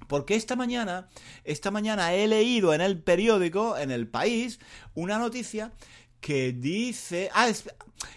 Porque 0.07 0.35
esta 0.35 0.57
mañana, 0.57 1.09
esta 1.45 1.71
mañana 1.71 2.15
he 2.15 2.27
leído 2.27 2.75
en 2.75 2.81
el 2.81 3.03
periódico, 3.03 3.77
en 3.77 3.91
el 3.91 4.09
país, 4.09 4.61
una 4.95 5.19
noticia 5.19 5.73
que 6.21 6.53
dice. 6.53 7.31
Ah, 7.35 7.49
es, 7.49 7.65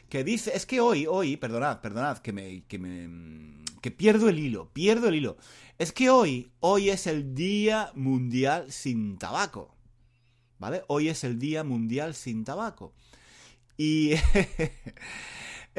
que 0.10 0.24
dice. 0.24 0.52
Es 0.56 0.66
que 0.66 0.80
hoy, 0.80 1.06
hoy, 1.08 1.38
perdonad, 1.38 1.82
perdonad, 1.82 2.20
que 2.20 2.34
me. 2.34 2.64
que 2.64 2.80
me. 2.80 3.66
que 3.82 3.92
pierdo 3.92 4.30
el 4.30 4.40
hilo, 4.40 4.72
pierdo 4.74 5.10
el 5.10 5.16
hilo. 5.16 5.38
Es 5.78 5.92
que 5.92 6.10
hoy, 6.10 6.52
hoy 6.60 6.90
es 6.90 7.06
el 7.06 7.36
Día 7.36 7.92
Mundial 7.96 8.72
sin 8.72 9.18
Tabaco. 9.18 9.76
¿Vale? 10.58 10.84
Hoy 10.88 11.10
es 11.10 11.24
el 11.24 11.38
Día 11.38 11.64
Mundial 11.64 12.16
sin 12.16 12.44
Tabaco. 12.44 12.94
Y. 13.78 14.14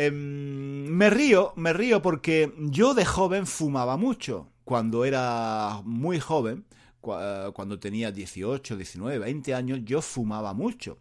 Em, 0.00 0.86
me 0.86 1.10
río, 1.10 1.52
me 1.56 1.72
río 1.72 2.00
porque 2.02 2.54
yo 2.56 2.94
de 2.94 3.04
joven 3.04 3.48
fumaba 3.48 3.96
mucho 3.96 4.48
cuando 4.68 5.06
era 5.06 5.80
muy 5.82 6.20
joven, 6.20 6.66
cuando 7.00 7.78
tenía 7.80 8.12
18, 8.12 8.76
19, 8.76 9.18
20 9.18 9.54
años, 9.54 9.80
yo 9.82 10.02
fumaba 10.02 10.52
mucho. 10.52 10.98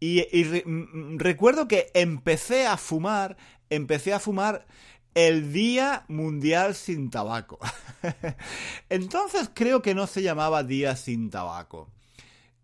Y, 0.00 0.24
recuerdo 1.16 1.68
que 1.68 1.92
empecé 1.94 2.66
a 2.66 2.76
fumar, 2.76 3.36
empecé 3.70 4.14
a 4.14 4.18
fumar 4.18 4.66
el 5.14 5.52
Día 5.52 6.06
Mundial 6.08 6.74
sin 6.74 7.08
Tabaco. 7.08 7.60
Entonces 8.88 9.48
creo 9.54 9.80
que 9.80 9.94
no 9.94 10.08
se 10.08 10.22
llamaba 10.22 10.64
Día 10.64 10.96
sin 10.96 11.30
Tabaco. 11.30 11.88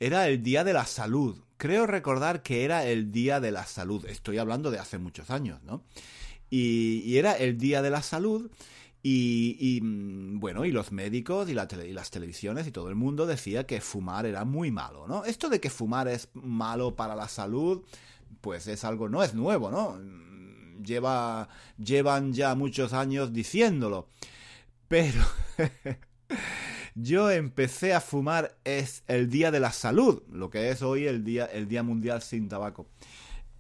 Era 0.01 0.27
el 0.27 0.43
Día 0.43 0.65
de 0.65 0.73
la 0.73 0.85
Salud. 0.85 1.39
Creo 1.59 1.87
recordar 1.87 2.43
que 2.43 2.65
era 2.65 2.87
el 2.87 3.13
Día 3.13 3.39
de 3.39 3.53
la 3.53 3.67
Salud. 3.67 4.05
Estoy 4.07 4.39
hablando 4.39 4.73
de 4.73 4.81
hace 4.81 4.99
muchos 4.99 5.31
años, 5.31 5.63
¿no? 5.63 5.85
Y, 6.51 7.03
y 7.05 7.19
era 7.19 7.35
el 7.35 7.57
Día 7.57 7.83
de 7.83 7.91
la 7.91 8.03
Salud 8.03 8.51
y, 9.03 9.81
mm, 9.83 10.41
bueno, 10.41 10.65
y 10.65 10.73
los 10.73 10.93
médicos 10.93 11.49
y, 11.49 11.53
y, 11.53 11.93
las 11.93 12.11
televisiones 12.11 12.67
y 12.67 12.71
todo 12.71 12.89
el 12.91 12.97
mundo 12.97 13.27
decía 13.27 13.67
que 13.67 13.81
fumar 13.81 14.27
era 14.27 14.45
muy 14.45 14.71
malo, 14.71 15.07
¿no? 15.09 15.25
Esto 15.25 15.49
de 15.49 15.61
que 15.61 15.71
fumar 15.71 16.09
es 16.09 16.29
malo 16.35 16.97
para 16.97 17.15
la 17.15 17.29
salud, 17.29 17.83
pues 18.41 18.67
es 18.67 18.85
algo, 18.85 19.09
no 19.09 19.23
es 19.23 19.35
nuevo, 19.35 19.71
¿no? 19.71 19.99
Mm, 19.99 20.83
lleva, 20.85 21.49
llevan 21.79 22.33
ya 22.33 22.55
muchos 22.55 22.93
años 22.93 23.33
diciéndolo. 23.33 24.09
Pero 24.89 25.23
yo 26.95 27.31
empecé 27.31 27.95
a 27.95 28.01
fumar 28.01 28.59
es 28.65 29.03
el 29.07 29.31
día 29.31 29.51
de 29.51 29.61
la 29.61 29.73
salud, 29.73 30.23
lo 30.31 30.51
que 30.51 30.71
es 30.71 30.83
hoy 30.83 31.07
el 31.07 31.25
día, 31.25 31.47
el 31.47 31.69
día 31.69 31.83
mundial 31.83 32.21
sin 32.21 32.49
tabaco. 32.49 32.87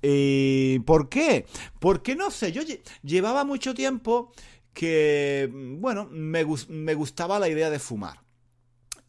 ¿Y 0.02 0.78
por 0.80 1.08
qué? 1.08 1.46
Porque 1.78 2.16
no 2.16 2.30
sé, 2.30 2.52
yo 2.52 2.62
llevaba 3.02 3.44
mucho 3.44 3.74
tiempo 3.74 4.32
que, 4.72 5.50
bueno, 5.52 6.08
me, 6.10 6.44
me 6.68 6.94
gustaba 6.94 7.38
la 7.38 7.48
idea 7.48 7.70
de 7.70 7.78
fumar. 7.78 8.22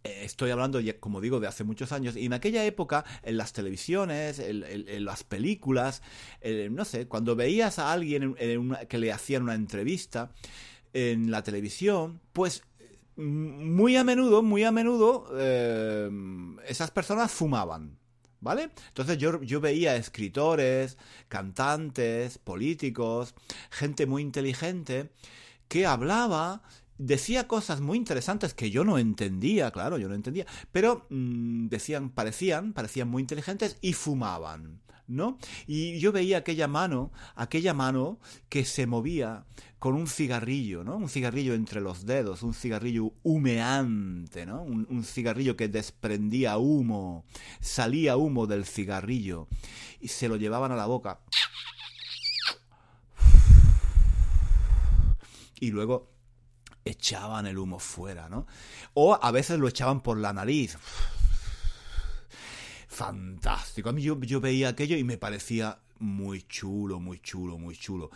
Eh, 0.04 0.22
estoy 0.24 0.50
hablando, 0.50 0.80
como 1.00 1.22
digo, 1.22 1.40
de 1.40 1.48
hace 1.48 1.64
muchos 1.64 1.92
años. 1.92 2.16
Y 2.16 2.26
en 2.26 2.34
aquella 2.34 2.66
época, 2.66 3.06
en 3.24 3.38
las 3.38 3.54
televisiones, 3.54 4.40
en, 4.40 5.06
las 5.06 5.24
películas, 5.24 6.02
no 6.72 6.86
sé, 6.86 7.08
cuando 7.08 7.36
veías 7.36 7.80
a 7.80 7.92
alguien 7.92 8.36
que 8.90 8.98
le 8.98 9.12
hacían 9.12 9.44
una 9.44 9.56
entrevista 9.56 10.32
en 10.94 11.32
la 11.32 11.44
televisión, 11.44 12.20
pues 12.34 12.64
muy 13.16 13.96
a 13.96 14.04
menudo, 14.04 14.42
muy 14.42 14.64
a 14.64 14.72
menudo, 14.72 15.28
eh, 15.38 16.10
esas 16.68 16.92
personas 16.92 17.32
fumaban. 17.32 17.98
¿Vale? 18.44 18.72
Entonces 18.88 19.20
yo, 19.20 19.40
yo 19.44 19.62
veía 19.62 19.96
escritores, 19.96 20.98
cantantes, 21.28 22.40
políticos, 22.40 23.36
gente 23.70 24.08
muy 24.08 24.24
inteligente 24.24 25.12
que 25.72 25.86
hablaba 25.86 26.64
decía 26.98 27.48
cosas 27.48 27.80
muy 27.80 27.98
interesantes 27.98 28.54
que 28.54 28.72
yo 28.72 28.84
no 28.84 28.98
entendía, 28.98 29.72
claro, 29.72 29.98
yo 29.98 30.10
no 30.10 30.16
entendía, 30.16 30.46
pero 30.74 31.08
mm, 31.10 31.70
decían, 31.70 32.10
parecían, 32.10 32.74
parecían 32.74 33.08
muy 33.08 33.22
inteligentes 33.22 33.78
y 33.80 33.94
fumaban, 33.94 34.82
¿no? 35.08 35.38
Y 35.68 35.98
yo 36.00 36.12
veía 36.12 36.40
aquella 36.40 36.68
mano, 36.68 37.14
aquella 37.36 37.74
mano 37.74 38.20
que 38.50 38.66
se 38.66 38.86
movía 38.86 39.46
con 39.80 39.96
un 39.96 40.08
cigarrillo, 40.08 40.84
¿no? 40.84 40.98
Un 40.98 41.08
cigarrillo 41.08 41.54
entre 41.54 41.80
los 41.80 42.06
dedos, 42.06 42.44
un 42.44 42.54
cigarrillo 42.54 43.14
humeante, 43.24 44.46
¿no? 44.46 44.64
Un, 44.64 44.86
un 44.90 45.06
cigarrillo 45.06 45.56
que 45.56 45.70
desprendía 45.70 46.58
humo, 46.58 47.24
salía 47.62 48.18
humo 48.18 48.46
del 48.46 48.66
cigarrillo 48.66 49.48
y 50.02 50.10
se 50.10 50.28
lo 50.28 50.36
llevaban 50.36 50.74
a 50.74 50.76
la 50.76 50.86
boca 50.86 51.22
y 55.62 55.72
luego 55.72 56.12
echaban 56.84 57.46
el 57.46 57.58
humo 57.58 57.80
fuera, 57.80 58.28
¿no? 58.28 58.48
O 58.96 59.18
a 59.22 59.32
veces 59.32 59.60
lo 59.60 59.70
echaban 59.70 60.02
por 60.02 60.18
la 60.18 60.34
nariz. 60.34 60.78
Fantástico. 62.90 63.90
A 63.90 63.94
mí 63.94 64.02
yo, 64.02 64.20
yo 64.20 64.42
veía 64.42 64.70
aquello 64.70 64.98
y 64.98 65.04
me 65.04 65.18
parecía 65.18 65.80
muy 66.02 66.42
chulo, 66.44 67.00
muy 67.00 67.20
chulo, 67.20 67.58
muy 67.58 67.76
chulo. 67.76 68.10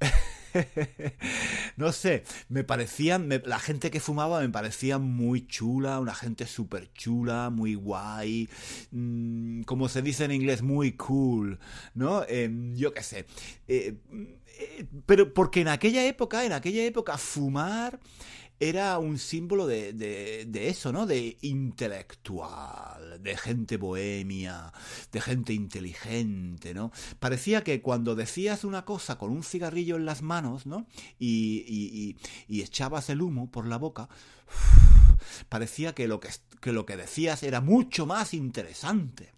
no 1.76 1.92
sé, 1.92 2.24
me 2.48 2.64
parecían, 2.64 3.28
la 3.44 3.58
gente 3.58 3.90
que 3.90 4.00
fumaba 4.00 4.40
me 4.40 4.48
parecía 4.48 4.98
muy 4.98 5.46
chula, 5.46 6.00
una 6.00 6.14
gente 6.14 6.46
súper 6.46 6.92
chula, 6.92 7.50
muy 7.50 7.74
guay, 7.74 8.48
mm, 8.90 9.62
como 9.62 9.88
se 9.88 10.02
dice 10.02 10.24
en 10.24 10.32
inglés, 10.32 10.62
muy 10.62 10.92
cool, 10.92 11.58
¿no? 11.94 12.24
Em, 12.28 12.74
yo 12.74 12.94
qué 12.94 13.02
sé. 13.02 13.26
Eh, 13.68 13.96
pero 15.06 15.32
porque 15.34 15.60
en 15.60 15.68
aquella 15.68 16.04
época, 16.06 16.44
en 16.44 16.52
aquella 16.52 16.84
época, 16.84 17.18
fumar 17.18 17.98
era 18.62 18.96
un 19.00 19.18
símbolo 19.18 19.66
de, 19.66 19.92
de, 19.92 20.68
eso, 20.68 20.92
¿no? 20.92 21.04
De 21.04 21.36
intelectual, 21.40 23.20
de 23.20 23.36
gente 23.36 23.76
bohemia, 23.76 24.72
de 25.10 25.20
gente 25.20 25.52
inteligente, 25.52 26.72
¿no? 26.72 26.92
Parecía 27.18 27.64
que 27.64 27.82
cuando 27.82 28.14
decías 28.14 28.62
una 28.62 28.84
cosa 28.84 29.18
con 29.18 29.32
un 29.32 29.42
cigarrillo 29.42 29.96
en 29.96 30.06
las 30.06 30.22
manos, 30.22 30.66
¿no? 30.66 30.86
Y, 31.18 31.64
y, 31.66 32.16
y, 32.46 32.62
echabas 32.62 33.10
el 33.10 33.20
humo 33.20 33.50
por 33.50 33.66
la 33.66 33.78
boca, 33.78 34.08
parecía 35.48 35.92
que 35.92 36.06
lo 36.06 36.20
que, 36.20 36.28
que 36.60 36.70
lo 36.70 36.86
que 36.86 36.96
decías 36.96 37.42
era 37.42 37.60
mucho 37.60 38.06
más 38.06 38.32
interesante. 38.32 39.32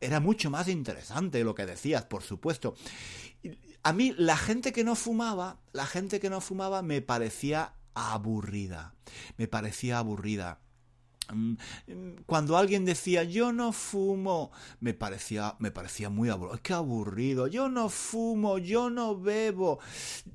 Era 0.00 0.18
mucho 0.18 0.50
más 0.50 0.68
interesante 0.68 1.44
lo 1.44 1.54
que 1.54 1.66
decías, 1.66 2.06
por 2.06 2.22
supuesto. 2.22 2.74
A 3.82 3.92
mí 3.92 4.14
la 4.16 4.38
gente 4.38 4.72
que 4.72 4.82
no 4.82 4.94
fumaba, 4.94 5.60
la 5.74 5.84
gente 5.84 6.20
que 6.20 6.30
no 6.30 6.40
fumaba 6.40 6.80
me 6.80 7.02
parecía 7.02 7.74
aburrida. 7.94 8.94
Me 9.36 9.48
parecía 9.48 9.98
aburrida. 9.98 10.60
Mm, 11.32 11.54
cuando 12.26 12.56
alguien 12.56 12.84
decía 12.84 13.22
yo 13.24 13.52
no 13.52 13.72
fumo, 13.72 14.50
me 14.80 14.92
parecía, 14.92 15.56
me 15.58 15.70
parecía 15.70 16.10
muy 16.10 16.28
aburrido. 16.28 16.60
Qué 16.62 16.72
aburrido. 16.72 17.46
Yo 17.46 17.68
no 17.68 17.88
fumo, 17.88 18.58
yo 18.58 18.90
no 18.90 19.18
bebo. 19.18 19.78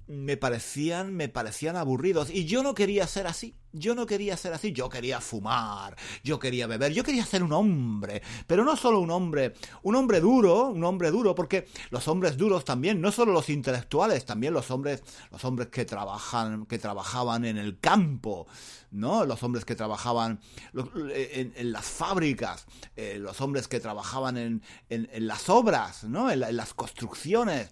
Me 0.08 0.38
parecían, 0.38 1.14
me 1.14 1.30
parecían 1.30 1.76
aburridos. 1.76 2.30
Y 2.30 2.46
yo 2.46 2.64
no 2.64 2.74
quería 2.74 3.08
ser 3.08 3.28
así. 3.28 3.56
Yo 3.78 3.96
no 3.96 4.06
quería 4.06 4.36
ser 4.38 4.54
así, 4.54 4.72
yo 4.72 4.90
quería 4.90 5.22
fumar, 5.22 5.96
yo 6.24 6.40
quería 6.40 6.68
beber, 6.68 6.94
yo 6.94 7.04
quería 7.04 7.26
ser 7.26 7.44
un 7.44 7.54
hombre, 7.54 8.22
pero 8.46 8.64
no 8.64 8.76
solo 8.76 9.00
un 9.00 9.12
hombre, 9.12 9.54
un 9.84 9.96
hombre 9.96 10.20
duro, 10.20 10.68
un 10.68 10.84
hombre 10.84 11.12
duro, 11.12 11.36
porque 11.36 11.68
los 11.90 12.08
hombres 12.08 12.38
duros 12.38 12.66
también, 12.66 13.02
no 13.02 13.12
solo 13.12 13.32
los 13.32 13.50
intelectuales, 13.50 14.26
también 14.26 14.54
los 14.54 14.72
hombres, 14.72 15.04
los 15.32 15.44
hombres 15.46 15.68
que 15.70 15.86
trabajan, 15.86 16.66
que 16.66 16.80
trabajaban 16.80 17.46
en 17.46 17.58
el 17.58 17.80
campo, 17.80 18.48
¿no? 18.92 19.26
Los 19.26 19.44
hombres 19.44 19.66
que 19.66 19.76
trabajaban 19.76 20.40
en, 20.74 21.72
las 21.72 21.86
fábricas, 21.86 22.66
eh, 22.96 23.18
los 23.20 23.42
hombres 23.42 23.68
que 23.68 23.80
trabajaban 23.80 24.38
en, 24.38 24.64
en, 24.90 25.28
las 25.28 25.50
obras, 25.50 26.04
¿no? 26.06 26.32
en 26.32 26.40
las 26.40 26.74
construcciones 26.74 27.70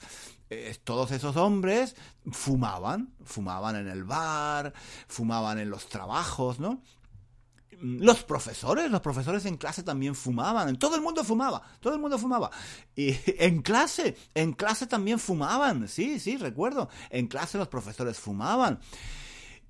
todos 0.83 1.11
esos 1.11 1.35
hombres 1.37 1.95
fumaban, 2.31 3.13
fumaban 3.23 3.75
en 3.75 3.87
el 3.87 4.03
bar, 4.03 4.73
fumaban 5.07 5.59
en 5.59 5.69
los 5.69 5.87
trabajos, 5.87 6.59
¿no? 6.59 6.81
Los 7.81 8.23
profesores, 8.23 8.89
los 8.89 9.01
profesores 9.01 9.45
en 9.45 9.57
clase 9.57 9.83
también 9.83 10.15
fumaban, 10.15 10.77
todo 10.77 10.95
el 10.95 11.01
mundo 11.01 11.23
fumaba, 11.23 11.61
todo 11.79 11.93
el 11.93 11.99
mundo 11.99 12.17
fumaba. 12.17 12.49
Y 12.95 13.15
en 13.39 13.61
clase, 13.61 14.15
en 14.33 14.53
clase 14.53 14.87
también 14.87 15.19
fumaban, 15.19 15.87
sí, 15.87 16.19
sí, 16.19 16.37
recuerdo, 16.37 16.89
en 17.09 17.27
clase 17.27 17.57
los 17.57 17.67
profesores 17.67 18.17
fumaban. 18.17 18.79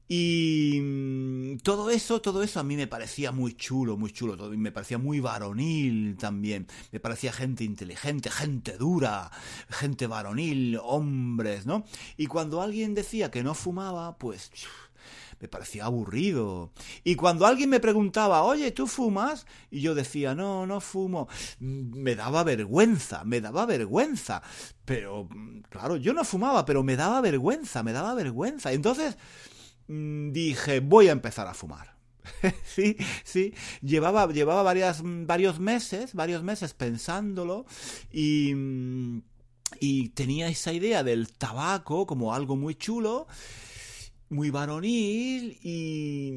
Y 0.08 0.80
mm, 0.82 1.58
todo 1.64 1.90
eso, 1.90 2.22
todo 2.22 2.44
eso 2.44 2.60
a 2.60 2.64
mí 2.64 2.76
me 2.76 2.88
parecía 2.88 3.32
muy 3.32 3.56
chulo, 3.56 3.98
muy 3.98 4.12
chulo, 4.12 4.38
todo, 4.38 4.52
me 4.52 4.72
parecía 4.72 4.98
muy 4.98 5.20
varonil 5.20 6.16
también, 6.18 6.68
me 6.92 7.00
parecía 7.00 7.34
gente 7.34 7.64
inteligente, 7.64 8.30
gente 8.30 8.78
dura, 8.78 9.32
gente 9.70 10.06
varonil, 10.06 10.80
hombres, 10.84 11.66
¿no? 11.66 11.86
Y 12.18 12.28
cuando 12.28 12.62
alguien 12.62 12.94
decía 12.94 13.32
que 13.32 13.44
no 13.44 13.56
fumaba, 13.56 14.18
pues 14.20 14.52
me 15.42 15.48
parecía 15.48 15.86
aburrido. 15.86 16.72
Y 17.04 17.16
cuando 17.16 17.48
alguien 17.48 17.70
me 17.72 17.80
preguntaba, 17.80 18.44
oye, 18.44 18.72
¿tú 18.72 18.86
fumas? 18.86 19.48
Y 19.72 19.82
yo 19.82 19.96
decía, 19.96 20.36
no, 20.36 20.68
no 20.68 20.82
fumo, 20.82 21.28
me 21.60 22.16
daba 22.16 22.44
vergüenza, 22.44 23.24
me 23.24 23.42
daba 23.42 23.66
vergüenza. 23.66 24.44
Pero, 24.86 25.28
mm, 25.32 25.62
claro, 25.70 25.96
yo 25.98 26.14
no 26.14 26.24
fumaba, 26.24 26.64
pero 26.64 26.84
me 26.84 26.96
daba 26.96 27.22
vergüenza, 27.22 27.82
me 27.82 27.92
daba 27.92 28.14
vergüenza. 28.14 28.72
Entonces, 28.72 29.18
Mm, 29.18 29.55
dije, 29.88 30.80
voy 30.80 31.10
a 31.10 31.12
empezar 31.12 31.48
a 31.48 31.54
fumar. 31.54 31.96
sí, 32.64 32.98
sí, 33.24 33.54
llevaba, 33.82 34.28
llevaba 34.32 34.64
varias, 34.64 35.02
varios 35.04 35.60
meses, 35.60 36.14
varios 36.14 36.44
meses 36.44 36.74
pensándolo 36.74 37.66
y, 38.12 38.54
mm, 38.56 39.22
y 39.80 40.10
tenía 40.10 40.48
esa 40.48 40.74
idea 40.74 41.04
del 41.04 41.32
tabaco 41.34 42.06
como 42.06 42.34
algo 42.34 42.56
muy 42.56 42.76
chulo 42.76 43.28
muy 44.36 44.50
varonil 44.50 45.58
y 45.64 46.32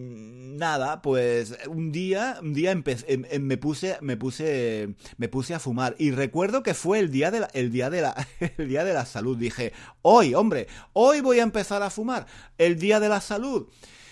nada, 0.56 1.02
pues 1.02 1.56
un 1.68 1.92
día, 1.92 2.38
un 2.40 2.54
día 2.54 2.70
empecé, 2.70 3.12
em, 3.12 3.24
em, 3.28 3.42
me 3.42 3.58
puse, 3.58 3.98
me 4.00 4.16
puse, 4.16 4.94
me 5.16 5.28
puse 5.28 5.54
a 5.54 5.58
fumar 5.58 5.96
y 5.98 6.12
recuerdo 6.12 6.62
que 6.62 6.74
fue 6.74 7.00
el 7.00 7.10
día 7.10 7.30
de 7.30 7.40
la, 7.40 7.46
el 7.52 7.70
día 7.70 7.90
de 7.90 8.02
la, 8.02 8.26
el 8.56 8.68
día 8.68 8.84
de 8.84 8.94
la 8.94 9.04
salud. 9.04 9.36
Dije, 9.36 9.72
hoy, 10.02 10.34
hombre, 10.34 10.68
hoy 10.92 11.20
voy 11.20 11.40
a 11.40 11.42
empezar 11.42 11.82
a 11.82 11.90
fumar, 11.90 12.26
el 12.56 12.78
día 12.78 13.00
de 13.00 13.08
la 13.08 13.20
salud. 13.20 13.68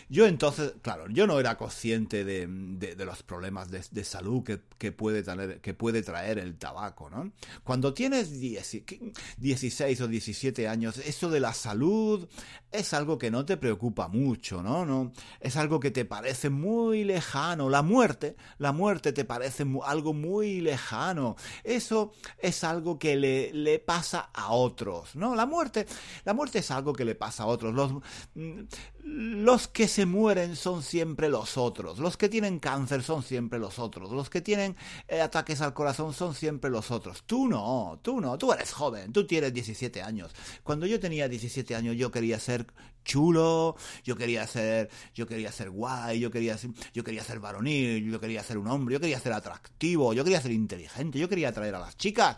Yo 0.09 0.27
entonces, 0.27 0.75
claro, 0.83 1.09
yo 1.09 1.27
no 1.27 1.41
era 1.41 1.59
consciente 1.59 2.25
de, 2.25 2.47
de, 2.47 3.05
los 3.05 3.25
problemas 3.25 3.71
de, 3.71 4.05
salud 4.05 4.45
que, 4.45 4.61
que, 4.79 4.93
puede 4.93 5.25
tener, 5.25 5.61
que 5.61 5.75
puede 5.75 6.03
traer 6.03 6.39
el 6.39 6.57
tabaco, 6.57 7.11
¿no? 7.11 7.33
Cuando 7.65 7.93
tienes 7.93 8.39
16 8.39 10.01
o 10.01 10.07
17 10.07 10.69
años, 10.69 10.99
eso 10.99 11.29
de 11.29 11.41
la 11.41 11.53
salud 11.53 12.29
es 12.77 12.95
algo 12.95 13.19
que 13.19 13.31
no 13.31 13.45
te 13.45 13.57
preocupa 13.57 14.09
mucho, 14.09 14.63
¿no? 14.63 14.85
no 14.85 15.13
es 15.41 15.57
algo 15.57 15.81
que 15.81 15.91
te 15.91 16.05
parece 16.05 16.51
muy 16.51 17.05
lejano. 17.05 17.69
La 17.69 17.83
muerte, 17.83 18.37
la 18.59 18.73
muerte 18.73 19.13
te 19.13 19.25
parece 19.25 19.67
algo 19.85 20.13
muy 20.13 20.61
lejano. 20.61 21.37
Eso 21.65 22.13
es 22.39 22.65
algo 22.65 22.99
que 22.99 23.17
le, 23.17 23.53
le 23.53 23.79
pasa 23.79 24.31
a 24.33 24.53
otros, 24.53 25.17
¿no? 25.17 25.35
La 25.35 25.47
muerte, 25.47 25.87
la 26.25 26.35
muerte 26.35 26.59
es 26.61 26.71
algo 26.71 26.93
que 26.93 27.05
le 27.05 27.15
pasa 27.15 27.45
a 27.45 27.47
otros. 27.47 27.75
Los, 27.75 27.93
mm, 28.35 28.63
los 29.07 29.69
que 29.69 29.87
se 29.87 30.05
mueren 30.05 30.57
son 30.57 30.83
siempre 30.83 31.29
los 31.29 31.57
otros, 31.57 32.01
los 32.01 32.17
que 32.17 32.29
tienen 32.29 32.59
cáncer 32.59 33.05
son 33.05 33.23
siempre 33.23 33.61
los 33.61 33.79
otros, 33.79 34.11
los 34.11 34.29
que 34.29 34.41
tienen 34.41 34.77
eh, 35.07 35.21
ataques 35.21 35.61
al 35.61 35.75
corazón 35.75 36.13
son 36.13 36.35
siempre 36.35 36.71
los 36.71 36.91
otros. 36.91 37.23
Tú 37.25 37.47
no, 37.47 38.01
tú 38.03 38.21
no, 38.21 38.37
tú 38.37 38.53
eres 38.53 38.73
joven, 38.73 39.13
tú 39.13 39.25
tienes 39.25 39.55
17 39.55 40.03
años. 40.03 40.33
Cuando 40.65 40.87
yo 40.87 40.99
tenía 40.99 41.29
17 41.29 41.77
años 41.77 41.97
yo 41.97 42.11
quería 42.11 42.41
ser 42.41 42.66
chulo, 43.07 43.77
yo 44.05 44.17
quería 44.17 44.47
ser, 44.47 44.91
yo 45.15 45.27
quería 45.27 45.51
ser 45.53 45.71
guay, 45.71 46.19
yo 46.19 46.31
quería 46.31 46.59
ser, 46.59 46.73
yo 46.93 47.05
quería 47.05 47.23
ser 47.23 47.39
varonil, 47.41 48.05
yo 48.11 48.21
quería 48.21 48.43
ser 48.43 48.59
un 48.59 48.67
hombre, 48.67 48.95
yo 48.95 49.01
quería 49.01 49.21
ser 49.21 49.33
atractivo, 49.33 50.13
yo 50.13 50.25
quería 50.25 50.41
ser 50.43 50.51
inteligente, 50.51 51.19
yo 51.19 51.29
quería 51.29 51.49
atraer 51.49 51.77
a 51.77 51.79
las 51.79 51.97
chicas. 51.97 52.37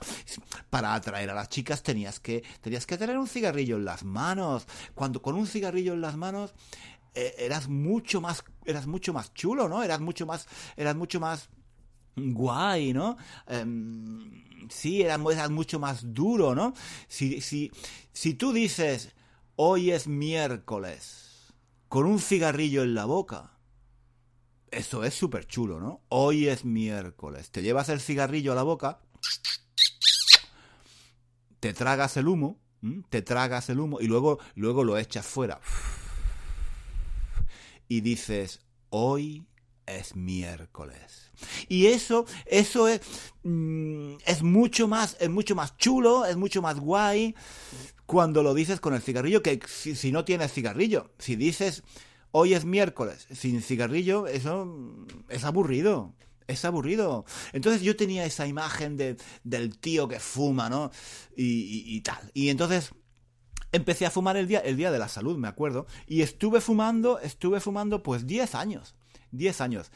Para 0.71 0.95
atraer 0.95 1.31
a 1.31 1.35
las 1.35 1.49
chicas 1.49 1.83
tenías 1.83 2.21
que, 2.21 2.45
tenías 2.61 2.87
que 2.87 2.99
tener 2.99 3.19
un 3.19 3.27
cigarrillo 3.27 3.77
en 3.77 3.85
las 3.87 4.05
manos. 4.05 4.67
Cuando 4.95 5.21
con 5.21 5.35
un 5.35 5.47
cigarrillo 5.47 5.95
en 5.95 6.03
las 6.03 6.17
manos 6.17 6.55
eh, 7.15 7.35
eras 7.39 7.69
mucho 7.69 8.21
más, 8.21 8.45
eras 8.65 8.87
mucho 8.87 9.13
más 9.13 9.33
chulo, 9.35 9.69
¿no? 9.69 9.83
Eras 9.83 10.01
mucho 10.01 10.27
más, 10.27 10.47
eras 10.77 10.95
mucho 10.95 11.19
más 11.19 11.49
guay, 12.15 12.93
¿no? 12.93 13.17
Em, 13.47 14.69
sí, 14.69 15.03
eras, 15.03 15.21
eras, 15.33 15.51
mucho 15.51 15.79
más 15.79 16.15
duro, 16.15 16.55
¿no? 16.55 16.75
Si, 17.09 17.41
si, 17.41 17.71
si 18.13 18.35
tú 18.35 18.53
dices, 18.53 19.15
hoy 19.61 19.91
es 19.91 20.07
miércoles, 20.07 21.53
con 21.89 22.07
un 22.07 22.21
cigarrillo 22.21 22.85
en 22.85 22.95
la 22.95 23.07
boca, 23.07 23.59
eso 24.71 25.03
es 25.03 25.15
súper 25.15 25.49
chulo, 25.49 25.81
¿no? 25.81 26.01
Hoy 26.09 26.47
es 26.47 26.65
miércoles, 26.65 27.51
te 27.51 27.61
llevas 27.63 27.89
el 27.89 28.01
cigarrillo 28.01 28.53
a 28.53 28.55
la 28.55 28.63
boca, 28.63 29.01
te 31.59 31.73
tragas 31.73 32.17
el 32.17 32.29
humo, 32.29 32.61
te 33.11 33.21
tragas 33.21 33.69
el 33.69 33.81
humo 33.81 34.01
y 34.01 34.07
luego, 34.07 34.39
luego 34.55 34.85
lo 34.85 34.97
echas 34.97 35.27
fuera. 35.27 35.61
Y 37.89 38.01
dices, 38.01 38.61
hoy 38.91 39.45
es 39.87 40.15
miércoles. 40.15 41.33
Y 41.67 41.87
eso, 41.87 42.27
eso 42.47 42.87
es, 42.87 43.01
mm, 43.43 44.19
es 44.25 44.45
mucho 44.45 44.87
más, 44.87 45.17
es 45.19 45.31
mucho 45.31 45.57
más 45.57 45.77
chulo, 45.77 46.27
es 46.27 46.37
mucho 46.37 46.63
más 46.63 46.79
guay 46.79 47.35
cuando 48.09 48.43
lo 48.43 48.55
dices 48.55 48.81
con 48.81 48.95
el 48.95 49.03
cigarrillo 49.03 49.43
que 49.43 49.61
si, 49.69 50.13
no 50.13 50.25
tienes 50.25 50.51
cigarrillo. 50.51 51.11
Si 51.19 51.37
dices, 51.37 51.83
hoy 52.31 52.55
es 52.55 52.65
miércoles 52.65 53.27
sin 53.31 53.61
cigarrillo, 53.61 54.27
eso 54.27 54.67
es 55.29 55.45
aburrido. 55.45 56.15
Es 56.47 56.65
aburrido. 56.65 57.27
Entonces 57.53 57.83
yo 57.83 57.97
tenía 57.97 58.25
esa 58.25 58.47
imagen 58.47 58.97
de, 58.97 59.19
del 59.45 59.79
tío 59.79 60.09
que 60.09 60.21
fuma, 60.21 60.71
¿no? 60.71 60.91
Y, 61.37 61.85
y 61.87 62.01
tal. 62.01 62.31
Y 62.33 62.49
entonces 62.49 62.93
empecé 63.73 64.07
a 64.07 64.11
fumar 64.11 64.39
el 64.39 64.49
día, 64.49 64.61
el 64.61 64.79
día 64.79 64.91
de 64.91 64.99
la 64.99 65.09
salud, 65.09 65.37
me 65.37 65.49
acuerdo, 65.49 65.87
y 66.07 66.23
estuve 66.23 66.63
fumando, 66.63 67.19
estuve 67.19 67.61
fumando 67.61 68.03
pues 68.03 68.27
10 68.27 68.55
años, 68.55 68.95
10 69.33 69.61
años. 69.61 69.91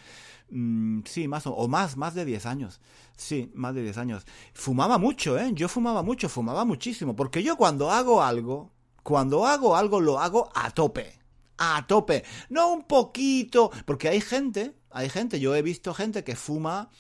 Mm, 0.51 1.01
sí, 1.05 1.29
más 1.29 1.47
o, 1.47 1.69
más, 1.69 1.97
más 1.97 2.15
de 2.15 2.25
10 2.25 2.47
años. 2.47 2.81
Sí, 3.17 3.51
más 3.55 3.75
de 3.75 3.83
10 3.83 3.99
años. 3.99 4.27
Fumaba 4.53 4.99
mucho, 4.99 5.39
¿eh? 5.39 5.51
Yo 5.55 5.69
fumaba 5.69 6.03
mucho, 6.03 6.29
fumaba 6.29 6.65
muchísimo, 6.65 7.17
porque 7.17 7.43
yo 7.43 7.57
cuando 7.57 7.91
hago 7.91 8.23
algo, 8.23 8.73
cuando 9.03 9.47
hago 9.47 9.77
algo 9.77 10.01
lo 10.01 10.21
hago 10.21 10.51
a 10.55 10.71
tope. 10.71 11.19
A 11.59 11.87
tope. 11.87 12.25
No 12.49 12.73
un 12.73 12.85
poquito, 12.85 13.71
porque 13.87 14.09
hay 14.09 14.21
gente, 14.21 14.77
hay 14.91 15.09
gente, 15.09 15.41
yo 15.41 15.55
he 15.55 15.63
visto 15.63 15.95
gente 15.95 16.25
que 16.25 16.37
fuma 16.37 16.91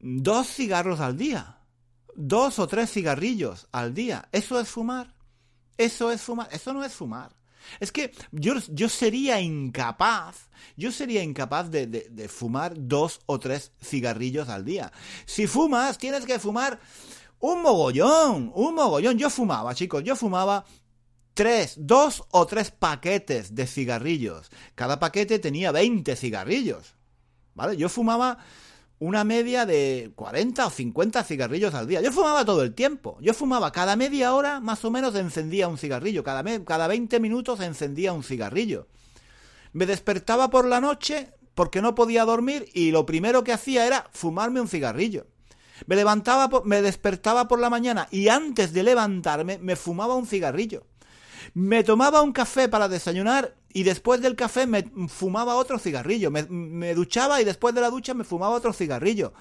dos 0.00 0.48
cigarros 0.48 1.00
al 1.00 1.16
día. 1.16 1.58
Dos 2.14 2.58
o 2.58 2.66
tres 2.66 2.90
cigarrillos 2.92 3.68
al 3.72 3.94
día. 3.94 4.28
¿Eso 4.32 4.60
es 4.60 4.68
fumar? 4.68 5.14
Eso 5.78 6.10
es 6.10 6.20
fumar. 6.20 6.48
Eso 6.52 6.72
no 6.74 6.84
es 6.84 6.92
fumar. 6.92 7.34
Es 7.80 7.92
que 7.92 8.12
yo, 8.30 8.54
yo 8.68 8.88
sería 8.88 9.40
incapaz, 9.40 10.48
yo 10.76 10.92
sería 10.92 11.22
incapaz 11.22 11.70
de, 11.70 11.86
de, 11.86 12.28
fumar 12.28 12.74
dos 12.76 13.20
o 13.26 13.38
tres 13.38 13.72
cigarrillos 13.82 14.48
al 14.48 14.64
día. 14.64 14.92
Si 15.26 15.46
fumas, 15.46 15.98
tienes 15.98 16.24
que 16.24 16.38
fumar 16.38 16.80
un 17.40 17.62
mogollón, 17.62 18.52
un 18.54 18.74
mogollón. 18.74 19.18
Yo 19.18 19.30
fumaba, 19.30 19.74
chicos, 19.74 20.02
yo 20.04 20.16
fumaba 20.16 20.64
tres, 21.34 21.74
dos 21.76 22.24
o 22.30 22.46
tres 22.46 22.70
paquetes 22.70 23.54
de 23.54 23.66
cigarrillos. 23.66 24.50
Cada 24.74 24.98
paquete 24.98 25.38
tenía 25.38 25.72
20 25.72 26.16
cigarrillos. 26.16 26.94
¿Vale? 27.54 27.76
Yo 27.76 27.88
fumaba 27.88 28.38
una 29.02 29.24
media 29.24 29.66
de 29.66 30.12
40 30.14 30.64
o 30.64 30.70
50 30.70 31.24
cigarrillos 31.24 31.74
al 31.74 31.88
día. 31.88 32.00
Yo 32.00 32.12
fumaba 32.12 32.44
todo 32.44 32.62
el 32.62 32.72
tiempo. 32.72 33.18
Yo 33.20 33.34
fumaba 33.34 33.72
cada 33.72 33.96
media 33.96 34.32
hora, 34.32 34.60
más 34.60 34.84
o 34.84 34.92
menos 34.92 35.16
encendía 35.16 35.66
un 35.66 35.76
cigarrillo. 35.76 36.22
Cada, 36.22 36.44
cada 36.64 36.86
20 36.86 37.18
minutos 37.18 37.58
encendía 37.58 38.12
un 38.12 38.22
cigarrillo. 38.22 38.86
Me 39.72 39.86
despertaba 39.86 40.50
por 40.50 40.66
la 40.66 40.80
noche 40.80 41.32
porque 41.56 41.82
no 41.82 41.96
podía 41.96 42.24
dormir 42.24 42.68
y 42.74 42.92
lo 42.92 43.04
primero 43.04 43.42
que 43.42 43.52
hacía 43.52 43.88
era 43.88 44.08
fumarme 44.12 44.60
un 44.60 44.68
cigarrillo. 44.68 45.26
Me 45.86 45.96
levantaba, 45.96 46.48
me 46.64 46.80
despertaba 46.80 47.48
por 47.48 47.58
la 47.58 47.70
mañana 47.70 48.06
y 48.12 48.28
antes 48.28 48.72
de 48.72 48.84
levantarme 48.84 49.58
me 49.58 49.74
fumaba 49.74 50.14
un 50.14 50.28
cigarrillo. 50.28 50.86
Me 51.54 51.82
tomaba 51.82 52.22
un 52.22 52.32
café 52.32 52.68
para 52.68 52.88
desayunar 52.88 53.56
y 53.72 53.82
después 53.82 54.20
del 54.20 54.36
café 54.36 54.66
me 54.66 54.84
fumaba 55.08 55.56
otro 55.56 55.78
cigarrillo. 55.78 56.30
Me, 56.30 56.94
duchaba 56.94 57.40
y 57.40 57.44
después 57.44 57.74
de 57.74 57.80
la 57.80 57.90
ducha 57.90 58.14
me 58.14 58.24
fumaba 58.24 58.54
otro 58.54 58.72
cigarrillo. 58.72 59.32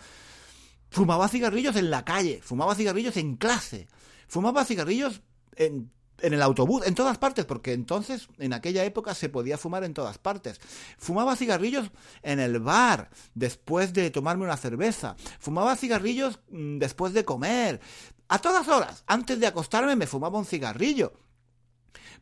Fumaba 0.90 1.28
cigarrillos 1.28 1.76
en 1.76 1.90
la 1.90 2.04
calle, 2.04 2.42
fumaba 2.44 2.76
cigarrillos 2.76 3.16
en 3.18 3.38
clase, 3.38 3.88
fumaba 4.28 4.66
cigarrillos 4.66 5.22
en, 5.56 5.90
en 6.22 6.34
el 6.34 6.42
autobús, 6.42 6.86
en 6.86 6.96
todas 6.96 7.18
partes, 7.18 7.46
porque 7.46 7.74
entonces, 7.74 8.28
en 8.38 8.54
aquella 8.54 8.84
época, 8.84 9.14
se 9.14 9.30
podía 9.30 9.58
fumar 9.58 9.84
en 9.84 9.94
todas 9.94 10.18
partes. 10.18 10.60
Fumaba 10.98 11.36
cigarrillos 11.36 11.92
en 12.24 12.40
el 12.40 12.60
bar, 12.60 13.10
después 13.36 13.94
de 13.94 14.12
tomarme 14.12 14.44
una 14.44 14.58
cerveza. 14.58 15.16
Fumaba 15.40 15.76
cigarrillos 15.76 16.40
mm, 16.50 16.78
después 16.78 17.14
de 17.14 17.26
comer. 17.26 17.80
A 18.28 18.40
todas 18.40 18.68
horas, 18.68 19.04
antes 19.08 19.40
de 19.40 19.48
acostarme, 19.48 19.96
me 19.96 20.08
fumaba 20.08 20.40
un 20.40 20.46
cigarrillo. 20.46 21.14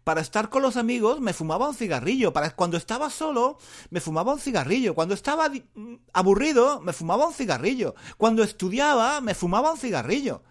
Para 0.04 0.22
estar 0.22 0.50
con 0.50 0.62
los 0.62 0.78
amigos 0.78 1.20
me 1.20 1.34
fumaba 1.34 1.68
un 1.68 1.76
cigarrillo. 1.76 2.34
Cuando 2.56 2.78
estaba 2.78 3.10
solo 3.10 3.58
me 3.90 4.00
fumaba 4.00 4.34
un 4.34 4.40
cigarrillo. 4.40 4.96
Cuando 4.96 5.14
estaba 5.14 5.50
mm, 5.50 5.96
aburrido 6.14 6.82
me 6.82 6.94
fumaba 6.94 7.28
un 7.28 7.34
cigarrillo. 7.34 7.96
Cuando 8.18 8.44
estudiaba 8.44 9.22
me 9.22 9.36
fumaba 9.36 9.72
un 9.72 9.78
cigarrillo. 9.78 10.42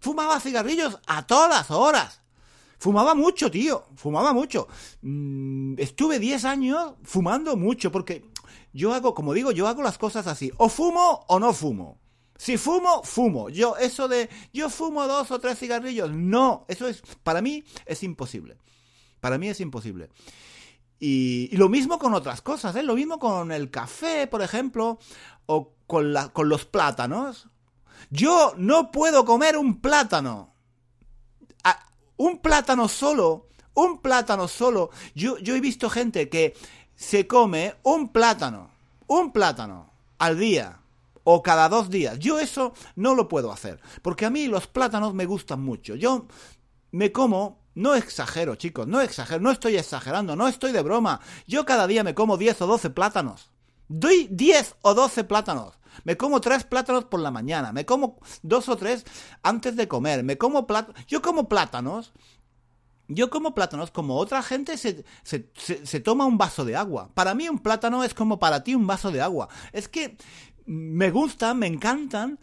Fumaba 0.00 0.40
cigarrillos 0.40 0.98
a 1.06 1.26
todas 1.26 1.70
horas. 1.70 2.22
Fumaba 2.78 3.14
mucho, 3.14 3.50
tío. 3.50 3.86
Fumaba 3.96 4.32
mucho. 4.32 4.68
Mm, 5.02 5.74
estuve 5.78 6.18
10 6.18 6.44
años 6.44 6.94
fumando 7.02 7.56
mucho 7.56 7.90
porque 7.90 8.24
yo 8.72 8.94
hago, 8.94 9.14
como 9.14 9.34
digo, 9.34 9.50
yo 9.50 9.66
hago 9.66 9.82
las 9.82 9.98
cosas 9.98 10.26
así. 10.26 10.52
O 10.58 10.68
fumo 10.68 11.24
o 11.26 11.40
no 11.40 11.52
fumo. 11.52 11.98
Si 12.36 12.56
fumo, 12.56 13.02
fumo. 13.02 13.48
Yo, 13.48 13.76
eso 13.76 14.06
de 14.06 14.30
yo 14.52 14.70
fumo 14.70 15.06
dos 15.08 15.30
o 15.32 15.40
tres 15.40 15.58
cigarrillos, 15.58 16.12
no. 16.12 16.64
Eso 16.68 16.86
es, 16.86 17.02
para 17.24 17.42
mí, 17.42 17.64
es 17.84 18.04
imposible. 18.04 18.56
Para 19.20 19.38
mí 19.38 19.48
es 19.48 19.60
imposible. 19.60 20.10
Y, 21.00 21.56
lo 21.56 21.68
mismo 21.68 21.98
con 21.98 22.14
otras 22.14 22.42
cosas, 22.42 22.74
¿eh? 22.76 22.82
Lo 22.82 22.94
mismo 22.94 23.18
con 23.18 23.52
el 23.52 23.70
café, 23.70 24.26
por 24.26 24.42
ejemplo, 24.42 24.98
o 25.46 25.72
con, 25.86 26.12
la, 26.12 26.28
con 26.30 26.48
los 26.48 26.64
plátanos. 26.64 27.48
Yo 28.10 28.54
no 28.56 28.90
puedo 28.90 29.24
comer 29.24 29.56
un 29.56 29.80
plátano. 29.80 30.54
un 32.16 32.38
plátano 32.38 32.88
solo, 32.88 33.48
un 33.74 34.00
plátano 34.00 34.48
solo. 34.48 34.90
Yo, 35.14 35.38
yo 35.38 35.54
he 35.54 35.60
visto 35.60 35.88
gente 35.88 36.28
que 36.28 36.54
se 36.96 37.28
come 37.28 37.76
un 37.84 38.10
plátano, 38.10 38.70
un 39.06 39.32
plátano 39.32 39.92
al 40.18 40.36
día 40.36 40.80
o 41.22 41.42
cada 41.42 41.68
dos 41.68 41.90
días. 41.90 42.18
Yo 42.18 42.40
eso 42.40 42.72
no 42.96 43.14
lo 43.14 43.28
puedo 43.28 43.52
hacer, 43.52 43.80
porque 44.02 44.26
a 44.26 44.30
mí 44.30 44.46
los 44.46 44.66
plátanos 44.66 45.14
me 45.14 45.26
gustan 45.26 45.60
mucho. 45.60 45.94
Yo 45.94 46.26
me 46.90 47.12
como 47.12 47.60
no 47.78 47.94
exagero, 47.94 48.56
chicos, 48.56 48.88
no 48.88 49.00
exagero, 49.00 49.40
no 49.40 49.52
estoy 49.52 49.76
exagerando, 49.76 50.34
no 50.34 50.48
estoy 50.48 50.72
de 50.72 50.82
broma. 50.82 51.20
Yo 51.46 51.64
cada 51.64 51.86
día 51.86 52.02
me 52.02 52.14
como 52.14 52.36
10 52.36 52.62
o 52.62 52.66
12 52.66 52.90
plátanos. 52.90 53.50
Doy 53.86 54.28
10 54.30 54.76
o 54.82 54.94
12 54.94 55.22
plátanos. 55.24 55.78
Me 56.04 56.16
como 56.16 56.40
3 56.40 56.64
plátanos 56.64 57.04
por 57.04 57.20
la 57.20 57.30
mañana, 57.30 57.72
me 57.72 57.86
como 57.86 58.18
2 58.42 58.68
o 58.68 58.76
3 58.76 59.04
antes 59.44 59.76
de 59.76 59.86
comer, 59.86 60.24
me 60.24 60.36
como 60.36 60.66
plátanos. 60.66 61.06
Yo 61.06 61.22
como 61.22 61.48
plátanos. 61.48 62.12
Yo 63.10 63.30
como 63.30 63.54
plátanos 63.54 63.90
como 63.90 64.16
otra 64.16 64.42
gente 64.42 64.76
se, 64.76 65.02
se, 65.22 65.50
se 65.54 66.00
toma 66.00 66.26
un 66.26 66.36
vaso 66.36 66.66
de 66.66 66.76
agua. 66.76 67.10
Para 67.14 67.34
mí 67.34 67.48
un 67.48 67.60
plátano 67.60 68.04
es 68.04 68.12
como 68.12 68.38
para 68.38 68.62
ti 68.64 68.74
un 68.74 68.86
vaso 68.86 69.10
de 69.10 69.22
agua. 69.22 69.48
Es 69.72 69.88
que 69.88 70.18
me 70.66 71.10
gustan, 71.10 71.58
me 71.58 71.68
encantan 71.68 72.38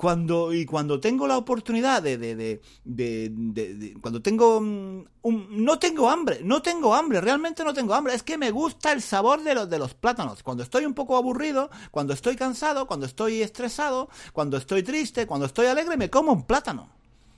cuando, 0.00 0.54
y 0.54 0.64
cuando 0.64 0.98
tengo 0.98 1.28
la 1.28 1.36
oportunidad 1.36 2.02
de, 2.02 2.16
de, 2.16 2.62
de, 2.84 3.98
cuando 4.00 4.22
tengo 4.22 4.56
un, 4.56 5.06
no 5.50 5.78
tengo 5.78 6.08
hambre, 6.08 6.40
no 6.42 6.62
tengo 6.62 6.94
hambre, 6.94 7.20
realmente 7.20 7.62
no 7.64 7.74
tengo 7.74 7.92
hambre, 7.92 8.14
es 8.14 8.22
que 8.22 8.38
me 8.38 8.50
gusta 8.50 8.92
el 8.92 9.02
sabor 9.02 9.42
de 9.42 9.54
los, 9.54 9.68
de 9.68 9.78
los 9.78 9.92
plátanos. 9.92 10.42
Cuando 10.42 10.62
estoy 10.62 10.86
un 10.86 10.94
poco 10.94 11.18
aburrido, 11.18 11.68
cuando 11.90 12.14
estoy 12.14 12.34
cansado, 12.34 12.86
cuando 12.86 13.04
estoy 13.04 13.42
estresado, 13.42 14.08
cuando 14.32 14.56
estoy 14.56 14.82
triste, 14.82 15.26
cuando 15.26 15.44
estoy 15.44 15.66
alegre, 15.66 15.98
me 15.98 16.08
como 16.08 16.32
un 16.32 16.44
plátano. 16.44 16.88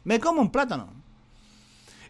Me 0.04 0.20
como 0.20 0.40
un 0.40 0.52
plátano. 0.52 0.92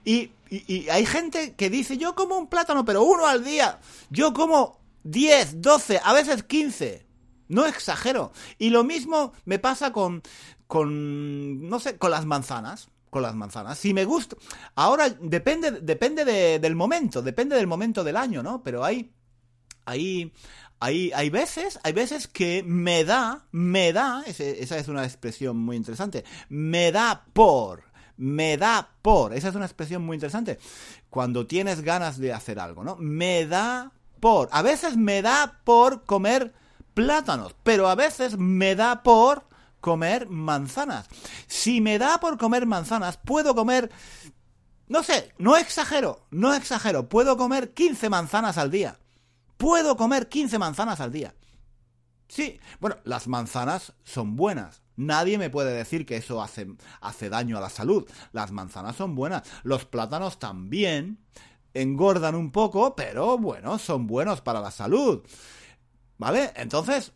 Y, 0.05 0.33
y, 0.51 0.71
y 0.71 0.89
hay 0.91 1.07
gente 1.07 1.55
que 1.55 1.71
dice, 1.71 1.97
yo 1.97 2.15
como 2.15 2.37
un 2.37 2.49
plátano, 2.49 2.85
pero 2.85 3.05
uno 3.05 3.27
al 3.27 3.43
día. 3.43 3.81
Yo 4.11 4.35
como 4.35 4.79
10, 5.05 5.63
12, 5.63 6.03
a 6.05 6.13
veces 6.13 6.43
15. 6.43 7.02
No 7.53 7.67
exagero. 7.67 8.33
Y 8.59 8.71
lo 8.71 8.83
mismo 8.83 9.35
me 9.45 9.59
pasa 9.59 9.93
con, 9.93 10.23
con, 10.67 11.69
no 11.69 11.81
sé, 11.81 11.99
con 11.99 12.11
las 12.11 12.25
manzanas. 12.25 12.89
Con 13.11 13.21
las 13.21 13.35
manzanas. 13.35 13.77
Si 13.77 13.93
me 13.93 14.07
gusta. 14.07 14.37
Ahora 14.75 15.11
depende, 15.11 15.71
depende 15.83 16.25
del 16.59 16.75
momento, 16.75 17.21
depende 17.21 17.57
del 17.57 17.67
momento 17.67 18.03
del 18.05 18.17
año, 18.17 18.43
¿no? 18.43 18.63
Pero 18.63 18.83
hay, 18.83 19.13
hay, 19.85 20.33
hay, 20.81 21.13
hay 21.15 21.29
veces, 21.29 21.79
hay 21.83 21.93
veces 21.93 22.27
que 22.27 22.63
me 22.67 23.05
da, 23.05 23.45
me 23.53 23.93
da, 23.93 24.25
esa 24.27 24.79
es 24.79 24.89
una 24.89 25.05
expresión 25.05 25.59
muy 25.59 25.77
interesante, 25.77 26.25
me 26.49 26.91
da 26.91 27.27
por, 27.35 27.85
me 28.17 28.57
da 28.57 28.89
por, 29.03 29.35
esa 29.35 29.51
es 29.51 29.55
una 29.55 29.67
expresión 29.67 30.03
muy 30.03 30.17
interesante, 30.17 30.59
cuando 31.11 31.47
tienes 31.47 31.83
ganas 31.83 32.17
de 32.17 32.33
hacer 32.33 32.59
algo, 32.59 32.83
¿no? 32.83 32.97
Me 32.97 33.47
da 33.47 33.93
por, 34.21 34.49
a 34.53 34.63
veces 34.63 34.97
me 34.97 35.21
da 35.21 35.61
por 35.65 36.05
comer 36.05 36.55
plátanos, 36.95 37.55
pero 37.63 37.89
a 37.89 37.95
veces 37.95 38.39
me 38.39 38.75
da 38.75 39.03
por 39.03 39.45
comer 39.81 40.29
manzanas. 40.29 41.09
Si 41.47 41.81
me 41.81 41.99
da 41.99 42.21
por 42.21 42.39
comer 42.39 42.67
manzanas, 42.67 43.19
puedo 43.19 43.55
comer, 43.55 43.91
no 44.89 45.03
sé, 45.03 45.33
no 45.39 45.57
exagero, 45.57 46.27
no 46.31 46.55
exagero, 46.55 47.09
puedo 47.09 47.37
comer 47.37 47.75
15 47.75 48.09
manzanas 48.09 48.59
al 48.59 48.71
día. 48.71 48.99
Puedo 49.57 49.97
comer 49.97 50.29
15 50.29 50.59
manzanas 50.59 51.01
al 51.01 51.13
día. 51.13 51.35
Sí, 52.29 52.59
bueno, 52.81 52.97
las 53.05 53.29
manzanas 53.29 53.93
son 54.05 54.37
buenas. 54.37 54.83
Nadie 54.97 55.39
me 55.39 55.51
puede 55.51 55.73
decir 55.73 56.07
que 56.07 56.17
eso 56.17 56.43
hace, 56.43 56.67
hace 57.01 57.29
daño 57.29 57.59
a 57.59 57.61
la 57.61 57.71
salud. 57.71 58.09
Las 58.33 58.53
manzanas 58.53 58.97
son 58.97 59.15
buenas. 59.15 59.43
Los 59.63 59.85
plátanos 59.85 60.39
también 60.39 61.19
engordan 61.75 62.35
un 62.35 62.51
poco, 62.51 62.95
pero 62.97 63.39
bueno, 63.39 63.79
son 63.79 64.07
buenos 64.07 64.41
para 64.41 64.61
la 64.61 64.71
salud. 64.71 65.23
¿Vale? 66.23 66.53
Entonces, 66.55 67.11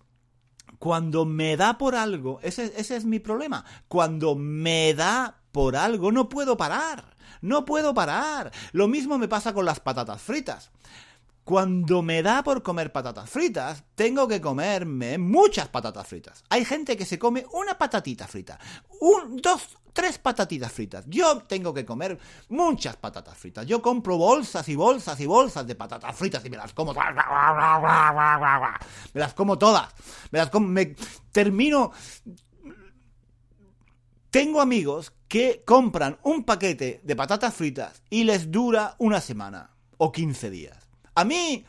cuando 0.81 1.27
me 1.27 1.57
da 1.57 1.79
por 1.79 1.95
algo, 1.95 2.40
ese, 2.42 2.73
ese, 2.77 2.97
es 2.97 3.05
mi 3.05 3.21
problema. 3.21 3.64
Cuando 3.87 4.35
me 4.35 4.95
da 4.95 5.42
por 5.53 5.77
algo, 5.77 6.11
no 6.11 6.29
puedo 6.29 6.57
parar. 6.57 7.14
No 7.40 7.64
puedo 7.64 7.95
parar. 7.95 8.51
Lo 8.73 8.88
mismo 8.88 9.16
me 9.16 9.29
pasa 9.29 9.55
con 9.55 9.64
las 9.64 9.79
patatas 9.79 10.21
fritas. 10.21 10.73
Cuando 11.45 12.03
me 12.03 12.21
da 12.21 12.42
por 12.42 12.64
comer 12.64 12.90
patatas 12.90 13.31
fritas, 13.31 13.85
tengo 13.95 14.27
que 14.27 14.40
comerme 14.40 15.19
muchas 15.19 15.69
patatas 15.69 16.09
fritas. 16.09 16.42
Hay 16.49 16.64
gente 16.64 16.97
que 16.97 17.07
se 17.07 17.16
come 17.16 17.47
una 17.53 17.79
patatita 17.79 18.27
frita, 18.27 18.59
un, 19.01 19.37
dos, 19.37 19.79
tres 19.97 20.19
patatitas 20.19 20.71
fritas. 20.71 21.07
Yo 21.09 21.39
tengo 21.39 21.73
que 21.73 21.87
comer 21.87 22.19
muchas 22.51 22.97
patatas 22.97 23.39
fritas. 23.39 23.65
Yo 23.65 23.81
compro 23.81 24.19
bolsas 24.19 24.69
y 24.69 24.77
bolsas 24.77 25.19
y 25.21 25.25
bolsas 25.25 25.67
de 25.67 25.75
patatas 25.75 26.15
fritas 26.15 26.45
y 26.45 26.51
me 26.51 26.59
las 26.59 26.75
como 26.75 26.93
todas. 26.93 27.15
Me 29.15 29.21
las 29.21 29.33
como 29.33 29.57
todas. 29.57 29.89
Me 30.31 30.39
las 30.39 30.51
como, 30.51 30.69
me 30.69 30.95
termino 31.33 31.93
tengo 34.31 34.61
amigos 34.61 35.15
que 35.29 35.63
compran 35.65 36.19
un 36.23 36.45
paquete 36.45 37.01
de 37.03 37.17
patatas 37.17 37.55
fritas 37.55 38.03
y 38.11 38.25
les 38.25 38.51
dura 38.51 38.97
una 38.99 39.23
semana 39.23 39.71
o 39.97 40.13
15 40.13 40.51
días. 40.51 40.77
A 41.15 41.25
mí, 41.25 41.65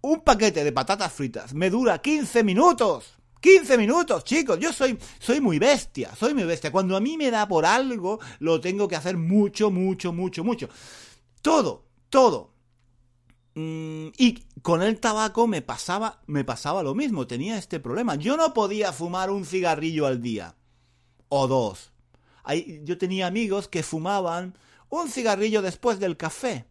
un 0.00 0.22
paquete 0.22 0.64
de 0.64 0.72
patatas 0.72 1.12
fritas 1.12 1.54
me 1.54 1.70
dura 1.70 1.98
15 1.98 2.42
minutos. 2.42 3.17
15 3.40 3.78
minutos, 3.78 4.24
chicos. 4.24 4.58
Yo 4.58 4.72
soy, 4.72 4.98
soy 5.18 5.40
muy 5.40 5.58
bestia, 5.58 6.14
soy 6.16 6.34
muy 6.34 6.44
bestia. 6.44 6.72
Cuando 6.72 6.96
a 6.96 7.00
mí 7.00 7.16
me 7.16 7.30
da 7.30 7.46
por 7.46 7.64
algo, 7.64 8.18
lo 8.40 8.60
tengo 8.60 8.88
que 8.88 8.96
hacer 8.96 9.16
mucho, 9.16 9.70
mucho, 9.70 10.12
mucho, 10.12 10.44
mucho. 10.44 10.68
Todo, 11.42 11.84
todo. 12.08 12.52
Mm, 13.54 14.08
y 14.16 14.44
con 14.62 14.82
el 14.82 15.00
tabaco 15.00 15.46
me 15.46 15.62
pasaba, 15.62 16.20
me 16.26 16.44
pasaba 16.44 16.82
lo 16.82 16.94
mismo, 16.94 17.26
tenía 17.26 17.58
este 17.58 17.80
problema. 17.80 18.16
Yo 18.16 18.36
no 18.36 18.54
podía 18.54 18.92
fumar 18.92 19.30
un 19.30 19.44
cigarrillo 19.44 20.06
al 20.06 20.20
día. 20.20 20.54
O 21.28 21.46
dos. 21.46 21.92
yo 22.84 22.96
tenía 22.96 23.26
amigos 23.26 23.68
que 23.68 23.82
fumaban 23.82 24.56
un 24.88 25.10
cigarrillo 25.10 25.60
después 25.62 25.98
del 25.98 26.16
café. 26.16 26.66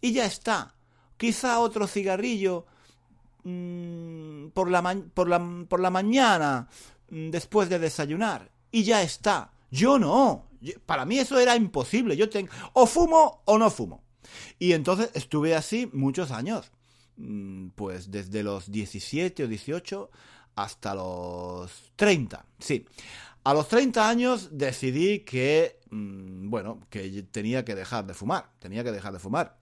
Y 0.00 0.12
ya 0.12 0.26
está. 0.26 0.74
Quizá 1.16 1.60
otro 1.60 1.86
cigarrillo 1.86 2.66
mm, 3.44 4.48
por, 4.48 4.70
la 4.70 4.82
por, 5.14 5.28
la, 5.28 5.64
por 5.68 5.80
la 5.80 5.90
mañana 5.90 6.68
mm, 7.10 7.30
después 7.30 7.68
de 7.68 7.78
desayunar. 7.78 8.50
Y 8.70 8.84
ya 8.84 9.02
está. 9.02 9.52
Yo 9.70 9.98
no. 9.98 10.46
Para 10.86 11.04
mí 11.04 11.18
eso 11.18 11.38
era 11.38 11.56
imposible. 11.56 12.16
Yo 12.16 12.28
tengo 12.28 12.50
o 12.72 12.86
fumo 12.86 13.42
o 13.44 13.58
no 13.58 13.70
fumo. 13.70 14.02
Y 14.58 14.72
entonces 14.72 15.10
estuve 15.14 15.54
así 15.54 15.88
muchos 15.92 16.30
años. 16.30 16.70
Mm, 17.16 17.68
pues 17.70 18.10
desde 18.10 18.42
los 18.42 18.70
17 18.70 19.44
o 19.44 19.48
18 19.48 20.10
hasta 20.56 20.94
los 20.94 21.92
30. 21.96 22.44
Sí. 22.58 22.86
A 23.44 23.54
los 23.54 23.68
30 23.68 24.08
años 24.08 24.48
decidí 24.52 25.20
que, 25.20 25.80
bueno, 25.90 26.80
que 26.90 27.22
tenía 27.30 27.64
que 27.64 27.74
dejar 27.74 28.06
de 28.06 28.14
fumar. 28.14 28.50
Tenía 28.58 28.84
que 28.84 28.92
dejar 28.92 29.12
de 29.12 29.18
fumar. 29.18 29.56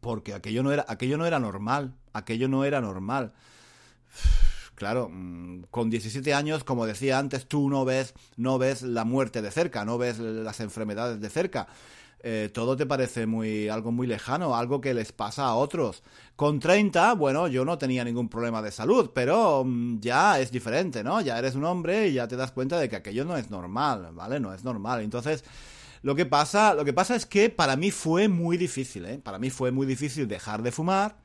Porque 0.00 0.34
aquello 0.34 0.62
no 0.62 0.72
era, 0.72 0.84
aquello 0.88 1.18
no 1.18 1.26
era 1.26 1.38
normal. 1.38 1.94
Aquello 2.12 2.48
no 2.48 2.64
era 2.64 2.80
normal. 2.80 3.32
Claro, 4.74 5.08
mm, 5.10 5.64
con 5.72 5.90
17 5.90 6.34
años, 6.34 6.62
como 6.62 6.86
decía 6.86 7.18
antes, 7.18 7.48
tú 7.48 7.68
no 7.68 7.84
ves, 7.84 8.14
no 8.36 8.58
ves 8.58 8.82
la 8.82 9.04
muerte 9.04 9.42
de 9.42 9.50
cerca, 9.50 9.84
no 9.84 9.98
ves 9.98 10.20
las 10.20 10.60
enfermedades 10.60 11.20
de 11.20 11.28
cerca. 11.30 11.66
Eh, 12.20 12.50
todo 12.52 12.76
te 12.76 12.84
parece 12.84 13.26
muy 13.26 13.68
algo 13.68 13.92
muy 13.92 14.06
lejano, 14.06 14.56
algo 14.56 14.80
que 14.80 14.94
les 14.94 15.12
pasa 15.12 15.46
a 15.46 15.54
otros. 15.54 16.02
Con 16.36 16.60
30, 16.60 17.14
bueno, 17.14 17.48
yo 17.48 17.64
no 17.64 17.78
tenía 17.78 18.04
ningún 18.04 18.28
problema 18.28 18.60
de 18.62 18.70
salud, 18.72 19.10
pero 19.12 19.64
mm, 19.64 19.98
ya 20.00 20.38
es 20.40 20.50
diferente, 20.50 21.02
¿no? 21.02 21.20
Ya 21.20 21.38
eres 21.38 21.54
un 21.54 21.64
hombre 21.64 22.08
y 22.08 22.14
ya 22.14 22.28
te 22.28 22.36
das 22.36 22.52
cuenta 22.52 22.78
de 22.78 22.88
que 22.88 22.96
aquello 22.96 23.24
no 23.24 23.36
es 23.36 23.50
normal, 23.50 24.10
¿vale? 24.12 24.40
No 24.40 24.52
es 24.54 24.64
normal. 24.64 25.02
Entonces, 25.02 25.44
lo 26.02 26.14
que 26.14 26.26
pasa, 26.26 26.74
lo 26.74 26.84
que 26.84 26.92
pasa 26.92 27.16
es 27.16 27.26
que 27.26 27.50
para 27.50 27.76
mí 27.76 27.90
fue 27.90 28.28
muy 28.28 28.56
difícil, 28.56 29.04
¿eh? 29.04 29.18
Para 29.18 29.38
mí 29.38 29.50
fue 29.50 29.70
muy 29.70 29.86
difícil 29.86 30.28
dejar 30.28 30.62
de 30.62 30.72
fumar 30.72 31.18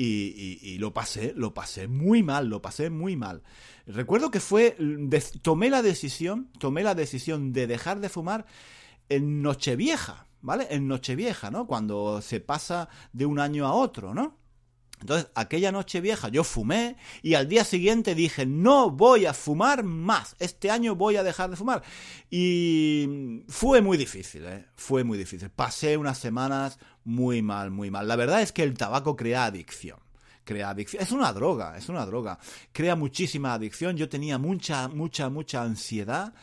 y, 0.00 0.78
lo 0.78 0.94
pasé, 0.94 1.32
lo 1.36 1.54
pasé 1.54 1.88
muy 1.88 2.22
mal, 2.22 2.48
lo 2.48 2.62
pasé 2.62 2.88
muy 2.88 3.16
mal. 3.16 3.42
Recuerdo 3.86 4.30
que 4.30 4.38
fue, 4.38 4.76
tomé 5.42 5.70
la 5.70 5.82
decisión, 5.82 6.50
tomé 6.58 6.82
la 6.82 6.94
decisión 6.94 7.52
de 7.52 7.66
dejar 7.66 7.98
de 7.98 8.08
fumar 8.08 8.46
en 9.08 9.42
Nochevieja, 9.42 10.28
¿vale? 10.40 10.68
En 10.70 10.86
Nochevieja, 10.86 11.50
¿no? 11.50 11.66
Cuando 11.66 12.22
se 12.22 12.38
pasa 12.38 12.88
de 13.12 13.26
un 13.26 13.40
año 13.40 13.66
a 13.66 13.72
otro, 13.72 14.14
¿no? 14.14 14.36
Entonces, 15.00 15.30
aquella 15.34 15.72
noche 15.72 16.00
vieja 16.00 16.28
yo 16.28 16.44
fumé 16.44 16.96
y 17.22 17.34
al 17.34 17.48
día 17.48 17.64
siguiente 17.64 18.14
dije, 18.14 18.46
no 18.46 18.90
voy 18.90 19.26
a 19.26 19.34
fumar 19.34 19.84
más, 19.84 20.34
este 20.38 20.70
año 20.70 20.94
voy 20.94 21.16
a 21.16 21.22
dejar 21.22 21.50
de 21.50 21.56
fumar. 21.56 21.82
Y 22.30 23.44
fue 23.48 23.80
muy 23.80 23.96
difícil, 23.96 24.44
¿eh? 24.44 24.66
Fue 24.74 25.04
muy 25.04 25.18
difícil. 25.18 25.50
Pasé 25.50 25.96
unas 25.96 26.18
semanas 26.18 26.78
muy 27.04 27.42
mal, 27.42 27.70
muy 27.70 27.90
mal. 27.90 28.08
La 28.08 28.16
verdad 28.16 28.42
es 28.42 28.52
que 28.52 28.62
el 28.62 28.74
tabaco 28.74 29.16
crea 29.16 29.44
adicción. 29.44 29.98
Crea 30.44 30.70
adicción. 30.70 31.02
Es 31.02 31.12
una 31.12 31.32
droga, 31.32 31.76
es 31.76 31.88
una 31.88 32.04
droga. 32.06 32.38
Crea 32.72 32.96
muchísima 32.96 33.54
adicción. 33.54 33.96
Yo 33.96 34.08
tenía 34.08 34.38
mucha, 34.38 34.88
mucha, 34.88 35.28
mucha 35.28 35.62
ansiedad. 35.62 36.34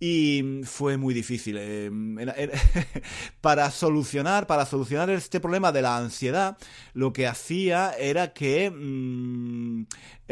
Y 0.00 0.62
fue 0.64 0.96
muy 0.96 1.14
difícil. 1.14 1.56
Eh, 1.58 1.90
para 3.40 3.70
solucionar, 3.70 4.46
para 4.46 4.66
solucionar 4.66 5.10
este 5.10 5.40
problema 5.40 5.72
de 5.72 5.82
la 5.82 5.96
ansiedad, 5.96 6.58
lo 6.92 7.12
que 7.12 7.26
hacía 7.26 7.92
era 7.98 8.32
que 8.32 8.70
mm, 8.70 9.84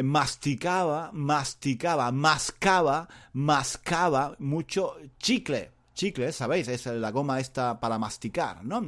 masticaba, 0.02 1.10
masticaba, 1.12 2.10
mascaba, 2.12 3.08
mascaba 3.32 4.36
mucho 4.38 4.96
chicle. 5.18 5.70
Chicle, 5.94 6.32
¿sabéis? 6.32 6.68
Es 6.68 6.86
la 6.86 7.10
goma 7.10 7.38
esta 7.38 7.78
para 7.78 7.98
masticar, 7.98 8.64
¿no? 8.64 8.82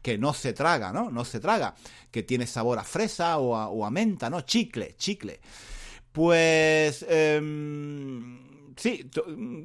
Que 0.00 0.16
no 0.18 0.32
se 0.32 0.54
traga, 0.54 0.90
¿no? 0.90 1.10
No 1.10 1.24
se 1.24 1.38
traga. 1.38 1.74
Que 2.10 2.22
tiene 2.22 2.46
sabor 2.46 2.78
a 2.78 2.82
fresa 2.84 3.36
o 3.38 3.84
a, 3.84 3.90
menta, 3.90 4.30
¿no? 4.30 4.40
Chicle, 4.40 4.96
chicle. 4.96 5.38
Pues... 6.12 7.04
Eh, 7.08 8.50
sí, 8.82 9.08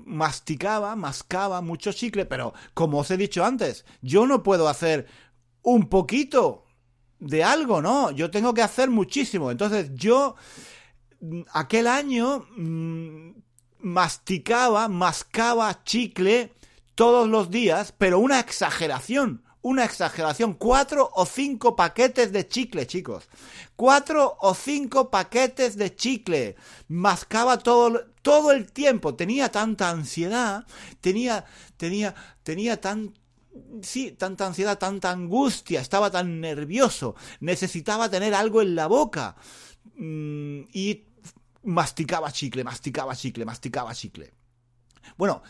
masticaba, 0.05 0.95
mascaba 0.95 1.61
mucho 1.61 1.91
chicle, 1.91 2.25
pero 2.25 2.53
como 2.75 2.99
os 2.99 3.09
he 3.09 3.17
dicho 3.17 3.43
antes, 3.43 3.83
yo 4.01 4.27
no 4.27 4.43
puedo 4.43 4.67
hacer 4.67 5.07
un 5.63 5.89
poquito 5.89 6.65
de 7.19 7.43
algo, 7.43 7.81
¿no? 7.81 8.11
Yo 8.11 8.29
tengo 8.29 8.53
que 8.53 8.61
hacer 8.61 8.91
muchísimo. 8.91 9.49
Entonces 9.49 9.89
yo, 9.95 10.35
mm, 11.19 11.41
aquel 11.51 11.87
año, 11.87 12.45
mm, 12.55 13.31
masticaba, 13.79 14.87
mascaba 14.87 15.83
chicle 15.83 16.53
todos 16.93 17.27
los 17.27 17.49
días, 17.49 17.95
pero 17.97 18.19
una 18.19 18.39
exageración 18.39 19.43
una 19.67 19.83
exageración. 19.83 20.53
Cuatro 20.53 21.11
o 21.13 21.25
cinco 21.25 21.75
paquetes 21.75 22.31
de 22.31 22.47
chicle, 22.47 22.87
chicos. 22.87 23.27
Cuatro 23.75 24.37
o 24.39 24.53
cinco 24.53 25.09
paquetes 25.09 25.75
de 25.75 25.93
chicle. 25.93 26.55
Mascaba 26.87 27.57
todo, 27.57 28.05
todo 28.27 28.51
el 28.51 28.69
tiempo. 28.73 29.15
Tenía 29.15 29.49
tanta 29.49 29.89
ansiedad. 29.89 30.65
Tenía, 30.99 31.45
tenía, 31.77 32.13
tenía 32.43 32.81
tan, 32.81 33.13
sí, 33.81 34.11
tanta 34.11 34.47
ansiedad, 34.47 34.77
tanta 34.77 35.11
angustia. 35.11 35.79
Estaba 35.79 36.11
tan 36.11 36.41
nervioso. 36.41 37.15
Necesitaba 37.39 38.09
tener 38.09 38.33
algo 38.33 38.61
en 38.61 38.75
la 38.75 38.87
boca. 38.87 39.37
Mm, 39.95 40.63
y 40.73 41.05
masticaba 41.63 42.29
chicle, 42.33 42.65
masticaba 42.65 43.15
chicle, 43.15 43.45
masticaba 43.45 43.95
chicle. 43.95 44.33
Bueno, 45.15 45.41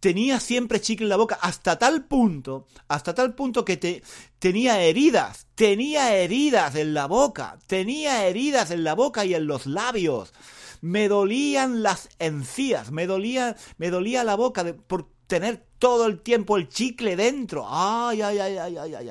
tenía 0.00 0.40
siempre 0.40 0.80
chicle 0.80 1.04
en 1.04 1.10
la 1.10 1.16
boca 1.16 1.38
hasta 1.42 1.78
tal 1.78 2.06
punto, 2.06 2.68
hasta 2.88 3.14
tal 3.14 3.34
punto 3.34 3.66
que 3.66 3.76
te, 3.76 4.02
tenía 4.38 4.80
heridas, 4.80 5.46
tenía 5.54 6.16
heridas 6.16 6.74
en 6.74 6.94
la 6.94 7.06
boca, 7.06 7.58
tenía 7.66 8.26
heridas 8.26 8.70
en 8.70 8.82
la 8.82 8.94
boca 8.94 9.26
y 9.26 9.34
en 9.34 9.46
los 9.46 9.66
labios. 9.66 10.32
Me 10.80 11.08
dolían 11.08 11.82
las 11.82 12.08
encías, 12.18 12.90
me 12.90 13.06
dolía, 13.06 13.56
me 13.76 13.90
dolía 13.90 14.24
la 14.24 14.36
boca 14.36 14.64
por 14.86 15.08
tener 15.26 15.64
todo 15.78 16.06
el 16.06 16.20
tiempo 16.20 16.56
el 16.56 16.68
chicle 16.68 17.14
dentro. 17.14 17.66
Ay, 17.68 18.22
ay, 18.22 18.38
ay, 18.38 18.56
ay, 18.56 18.76
ay, 18.76 18.94
ay. 18.94 19.10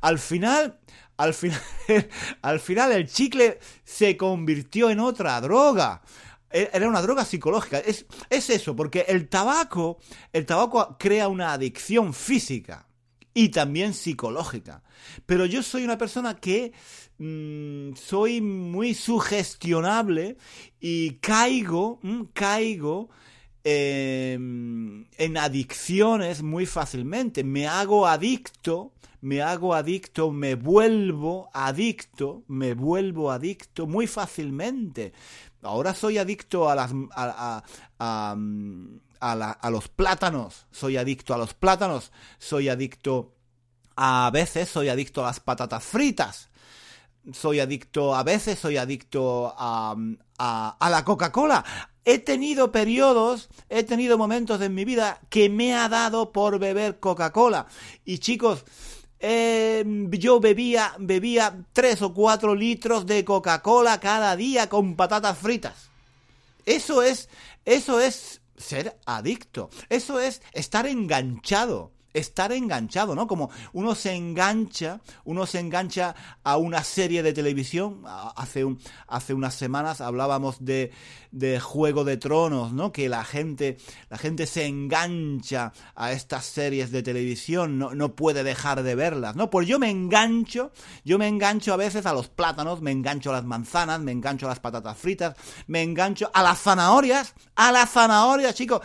Al 0.00 0.18
final, 0.18 0.78
al 1.16 1.34
final, 1.34 1.60
al 2.42 2.60
final 2.60 2.92
el 2.92 3.08
chicle 3.08 3.58
se 3.84 4.16
convirtió 4.16 4.90
en 4.90 5.00
otra 5.00 5.40
droga. 5.40 6.02
E-, 6.50 6.70
era 6.72 6.88
una 6.88 7.00
droga 7.00 7.24
psicológica. 7.24 7.78
Es, 7.78 8.06
es 8.28 8.50
eso, 8.50 8.76
porque 8.76 9.06
el 9.08 9.28
tabaco, 9.28 9.98
el 10.32 10.44
tabaco 10.44 10.96
crea 10.98 11.28
una 11.28 11.52
adicción 11.52 12.12
física 12.12 12.86
y 13.34 13.48
también 13.48 13.94
psicológica. 13.94 14.82
Pero 15.26 15.46
yo 15.46 15.62
soy 15.62 15.84
una 15.84 15.98
persona 15.98 16.36
que 16.36 16.72
mm, 17.22 17.94
soy 17.94 18.40
muy 18.40 18.94
sugestionable 18.94 20.36
y 20.80 21.14
caigo, 21.14 21.98
mm, 22.02 22.22
caigo 22.32 23.10
em, 23.64 25.06
en 25.16 25.36
adicciones 25.36 26.42
muy 26.42 26.66
fácilmente. 26.66 27.44
Me 27.44 27.66
hago 27.68 28.06
adicto, 28.06 28.92
me 29.20 29.40
hago 29.42 29.74
adicto, 29.74 30.32
me 30.32 30.56
vuelvo 30.56 31.48
adicto, 31.54 32.42
me 32.48 32.74
vuelvo 32.74 33.30
adicto 33.30 33.86
muy 33.86 34.06
fácilmente. 34.08 35.12
Ahora 35.62 35.94
soy 35.94 36.18
adicto 36.18 36.68
a 36.68 36.74
las 36.74 36.92
a, 37.14 37.62
a, 39.20 39.70
los 39.70 39.88
plátanos. 39.88 40.66
Soy 40.72 40.96
adicto 40.96 41.34
a 41.34 41.38
los 41.38 41.54
plátanos. 41.54 42.10
Soy 42.38 42.68
adicto 42.68 43.36
a, 43.96 44.30
veces 44.32 44.68
soy 44.68 44.88
adicto 44.88 45.22
a 45.22 45.28
las 45.28 45.40
patatas 45.40 45.84
fritas. 45.84 46.48
Soy 47.32 47.60
adicto 47.60 48.14
a 48.14 48.24
veces 48.24 48.58
soy 48.58 48.76
adicto 48.76 49.54
a, 49.56 49.94
a 50.38 50.90
la 50.90 51.04
Coca-Cola. 51.04 51.64
He 52.04 52.18
tenido 52.18 52.72
periodos, 52.72 53.48
he 53.68 53.84
tenido 53.84 54.18
momentos 54.18 54.60
en 54.60 54.74
mi 54.74 54.84
vida 54.84 55.20
que 55.30 55.48
me 55.48 55.74
ha 55.74 55.88
dado 55.88 56.32
por 56.32 56.58
beber 56.58 56.98
Coca-Cola. 56.98 57.66
Y 58.04 58.18
chicos, 58.18 58.64
eh, 59.24 59.84
yo 60.10 60.40
bebía, 60.40 60.94
bebía 60.98 61.64
3 61.72 62.02
o 62.02 62.12
4 62.12 62.56
litros 62.56 63.06
de 63.06 63.24
Coca-Cola 63.24 64.00
cada 64.00 64.34
día 64.34 64.68
con 64.68 64.96
patatas 64.96 65.38
fritas. 65.38 65.90
Eso 66.66 67.04
es, 67.04 67.28
eso 67.64 68.00
es 68.00 68.40
ser 68.56 68.98
adicto. 69.06 69.70
Eso 69.88 70.18
es 70.18 70.42
estar 70.52 70.88
enganchado. 70.88 71.92
Estar 72.12 72.52
enganchado, 72.52 73.14
¿no? 73.14 73.26
Como 73.26 73.50
uno 73.72 73.94
se 73.94 74.14
engancha, 74.14 75.00
uno 75.24 75.46
se 75.46 75.58
engancha 75.58 76.14
a 76.44 76.56
una 76.56 76.84
serie 76.84 77.22
de 77.22 77.32
televisión. 77.32 78.02
Hace, 78.36 78.64
un, 78.64 78.78
hace 79.06 79.34
unas 79.34 79.54
semanas 79.54 80.00
hablábamos 80.00 80.64
de, 80.64 80.92
de 81.30 81.60
Juego 81.60 82.04
de 82.04 82.16
Tronos, 82.16 82.72
¿no? 82.72 82.92
Que 82.92 83.08
la 83.08 83.24
gente, 83.24 83.78
la 84.10 84.18
gente 84.18 84.46
se 84.46 84.66
engancha 84.66 85.72
a 85.94 86.12
estas 86.12 86.44
series 86.44 86.90
de 86.90 87.02
televisión, 87.02 87.78
no, 87.78 87.94
no 87.94 88.14
puede 88.14 88.44
dejar 88.44 88.82
de 88.82 88.94
verlas, 88.94 89.34
¿no? 89.34 89.50
Pues 89.50 89.66
yo 89.66 89.78
me 89.78 89.90
engancho, 89.90 90.72
yo 91.04 91.18
me 91.18 91.28
engancho 91.28 91.72
a 91.72 91.78
veces 91.78 92.06
a 92.06 92.12
los 92.12 92.28
plátanos, 92.28 92.82
me 92.82 92.92
engancho 92.92 93.30
a 93.30 93.34
las 93.34 93.44
manzanas, 93.44 94.00
me 94.00 94.12
engancho 94.12 94.46
a 94.46 94.50
las 94.50 94.60
patatas 94.60 94.96
fritas, 94.96 95.36
me 95.66 95.82
engancho 95.82 96.30
a 96.34 96.42
las 96.42 96.60
zanahorias, 96.60 97.34
a 97.56 97.72
las 97.72 97.90
zanahorias, 97.90 98.54
chicos. 98.54 98.82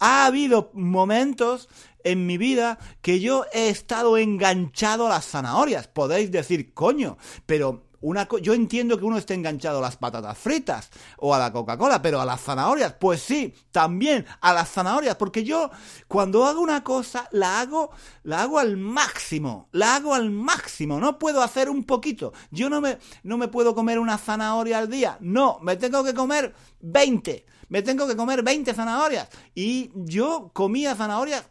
Ha 0.00 0.26
habido 0.26 0.70
momentos 0.74 1.68
en 2.10 2.26
mi 2.26 2.38
vida 2.38 2.78
que 3.02 3.20
yo 3.20 3.44
he 3.52 3.68
estado 3.68 4.16
enganchado 4.16 5.06
a 5.06 5.10
las 5.10 5.26
zanahorias. 5.26 5.88
Podéis 5.88 6.30
decir, 6.30 6.72
coño, 6.72 7.18
pero 7.46 7.88
una 8.00 8.28
yo 8.40 8.54
entiendo 8.54 8.96
que 8.98 9.04
uno 9.04 9.18
esté 9.18 9.34
enganchado 9.34 9.78
a 9.78 9.82
las 9.82 9.96
patatas 9.96 10.38
fritas 10.38 10.90
o 11.18 11.34
a 11.34 11.38
la 11.38 11.52
Coca-Cola, 11.52 12.00
pero 12.00 12.20
a 12.20 12.24
las 12.24 12.40
zanahorias, 12.40 12.94
pues 12.94 13.20
sí, 13.20 13.54
también 13.72 14.24
a 14.40 14.52
las 14.52 14.70
zanahorias, 14.70 15.16
porque 15.16 15.42
yo 15.42 15.70
cuando 16.06 16.46
hago 16.46 16.60
una 16.60 16.84
cosa 16.84 17.28
la 17.32 17.60
hago 17.60 17.90
la 18.22 18.42
hago 18.42 18.58
al 18.58 18.76
máximo, 18.76 19.68
la 19.72 19.96
hago 19.96 20.14
al 20.14 20.30
máximo, 20.30 21.00
no 21.00 21.18
puedo 21.18 21.42
hacer 21.42 21.68
un 21.68 21.84
poquito. 21.84 22.32
Yo 22.50 22.70
no 22.70 22.80
me 22.80 22.98
no 23.22 23.36
me 23.36 23.48
puedo 23.48 23.74
comer 23.74 23.98
una 23.98 24.18
zanahoria 24.18 24.78
al 24.78 24.88
día, 24.88 25.18
no, 25.20 25.58
me 25.60 25.76
tengo 25.76 26.04
que 26.04 26.14
comer 26.14 26.54
20. 26.80 27.46
Me 27.70 27.82
tengo 27.82 28.06
que 28.08 28.16
comer 28.16 28.42
20 28.42 28.72
zanahorias 28.72 29.28
y 29.54 29.90
yo 29.94 30.50
comía 30.54 30.94
zanahorias 30.94 31.50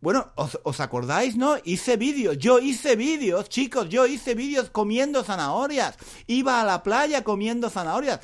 bueno, 0.00 0.32
¿os, 0.36 0.80
acordáis, 0.80 1.36
no? 1.36 1.56
Hice 1.64 1.96
vídeos, 1.96 2.38
yo 2.38 2.60
hice 2.60 2.94
vídeos, 2.94 3.48
chicos, 3.48 3.88
yo 3.88 4.06
hice 4.06 4.34
vídeos 4.34 4.70
comiendo 4.70 5.24
zanahorias. 5.24 5.96
Iba 6.28 6.60
a 6.60 6.64
la 6.64 6.84
playa 6.84 7.24
comiendo 7.24 7.68
zanahorias. 7.68 8.20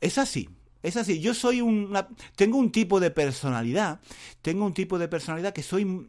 Es 0.00 0.18
así, 0.18 0.48
es 0.82 0.96
así. 0.96 1.20
Yo 1.20 1.34
soy 1.34 1.60
una... 1.60 2.08
Tengo 2.36 2.58
un 2.58 2.70
tipo 2.70 3.00
de 3.00 3.10
personalidad, 3.10 4.00
tengo 4.40 4.64
un 4.64 4.74
tipo 4.74 4.98
de 4.98 5.08
personalidad 5.08 5.52
que 5.52 5.64
soy 5.64 6.06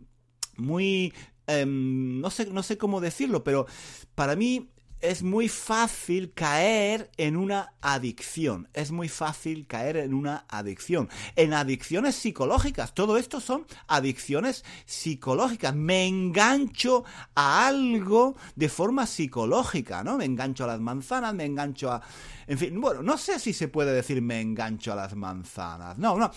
muy... 0.57 1.13
Em, 1.47 2.21
no, 2.21 2.29
sé, 2.29 2.45
no 2.45 2.61
sé 2.61 2.77
cómo 2.77 3.01
decirlo, 3.01 3.43
pero 3.43 3.65
para 4.13 4.35
mí 4.35 4.69
es 5.01 5.23
muy 5.23 5.47
fácil 5.47 6.33
caer 6.33 7.09
en 7.17 7.37
una 7.37 7.73
adicción. 7.81 8.67
Es 8.73 8.91
muy 8.91 9.07
fácil 9.07 9.65
caer 9.65 9.97
en 9.97 10.13
una 10.13 10.45
adicción. 10.49 11.09
En 11.35 11.53
adicciones 11.53 12.15
psicológicas. 12.15 12.93
Todo 12.93 13.17
esto 13.17 13.39
son 13.39 13.65
adicciones 13.87 14.65
psicológicas. 14.85 15.73
Me 15.73 16.05
engancho 16.05 17.05
a 17.35 17.67
algo 17.67 18.35
de 18.55 18.67
forma 18.67 19.05
psicológica, 19.05 20.03
¿no? 20.03 20.17
Me 20.17 20.25
engancho 20.25 20.65
a 20.65 20.67
las 20.67 20.81
manzanas, 20.81 21.33
me 21.33 21.45
engancho 21.45 21.91
a... 21.91 22.01
En 22.47 22.57
fin, 22.57 22.81
bueno, 22.81 23.01
no 23.01 23.17
sé 23.17 23.39
si 23.39 23.53
se 23.53 23.67
puede 23.67 23.93
decir 23.93 24.21
me 24.21 24.41
engancho 24.41 24.91
a 24.91 24.95
las 24.95 25.15
manzanas. 25.15 25.97
No, 25.97 26.17
no. 26.17 26.31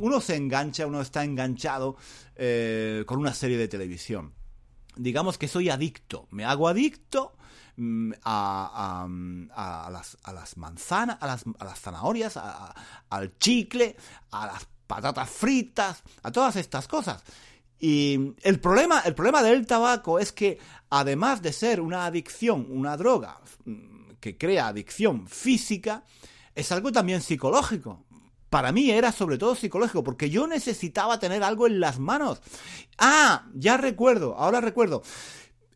uno 0.00 0.20
se 0.20 0.36
engancha, 0.36 0.86
uno 0.86 1.00
está 1.00 1.24
enganchado 1.24 1.96
eh, 2.36 3.04
con 3.06 3.18
una 3.18 3.32
serie 3.32 3.56
de 3.56 3.68
televisión. 3.68 4.34
Digamos 4.96 5.38
que 5.38 5.48
soy 5.48 5.70
adicto. 5.70 6.28
Me 6.30 6.44
hago 6.44 6.68
adicto 6.68 7.36
Mm, 7.76 8.12
a, 8.24 9.04
a, 9.04 9.90
las, 9.90 10.18
a, 10.22 10.32
las, 10.32 10.56
manzanas, 10.58 11.16
a 11.20 11.26
las, 11.26 11.44
las 11.58 11.80
zanahorias, 11.80 12.38
al 13.08 13.38
chicle, 13.38 13.96
a 14.30 14.46
las 14.46 14.66
patatas 14.86 15.30
fritas, 15.30 16.02
a 16.22 16.30
todas 16.30 16.56
estas 16.56 16.86
cosas. 16.86 17.22
Y 17.78 18.34
el 18.42 18.60
problema, 18.60 19.00
el 19.00 19.14
problema 19.14 19.42
del 19.42 19.66
tabaco 19.66 20.18
es 20.18 20.32
que, 20.32 20.58
además 20.90 21.40
de 21.40 21.52
ser 21.52 21.80
una 21.80 22.04
adicción, 22.04 22.66
una 22.68 22.96
droga 22.96 23.40
mm, 23.64 24.16
que 24.20 24.36
crea 24.36 24.68
adicción 24.68 25.26
física, 25.26 26.04
es 26.54 26.70
algo 26.72 26.92
también 26.92 27.22
psicológico. 27.22 28.04
Para 28.50 28.70
mí 28.70 28.90
era 28.90 29.12
sobre 29.12 29.38
todo 29.38 29.54
psicológico, 29.54 30.04
porque 30.04 30.28
yo 30.28 30.46
necesitaba 30.46 31.18
tener 31.18 31.42
algo 31.42 31.66
en 31.66 31.80
las 31.80 31.98
manos. 31.98 32.42
Ah, 32.98 33.46
ya 33.54 33.78
recuerdo, 33.78 34.36
ahora 34.36 34.60
recuerdo. 34.60 35.02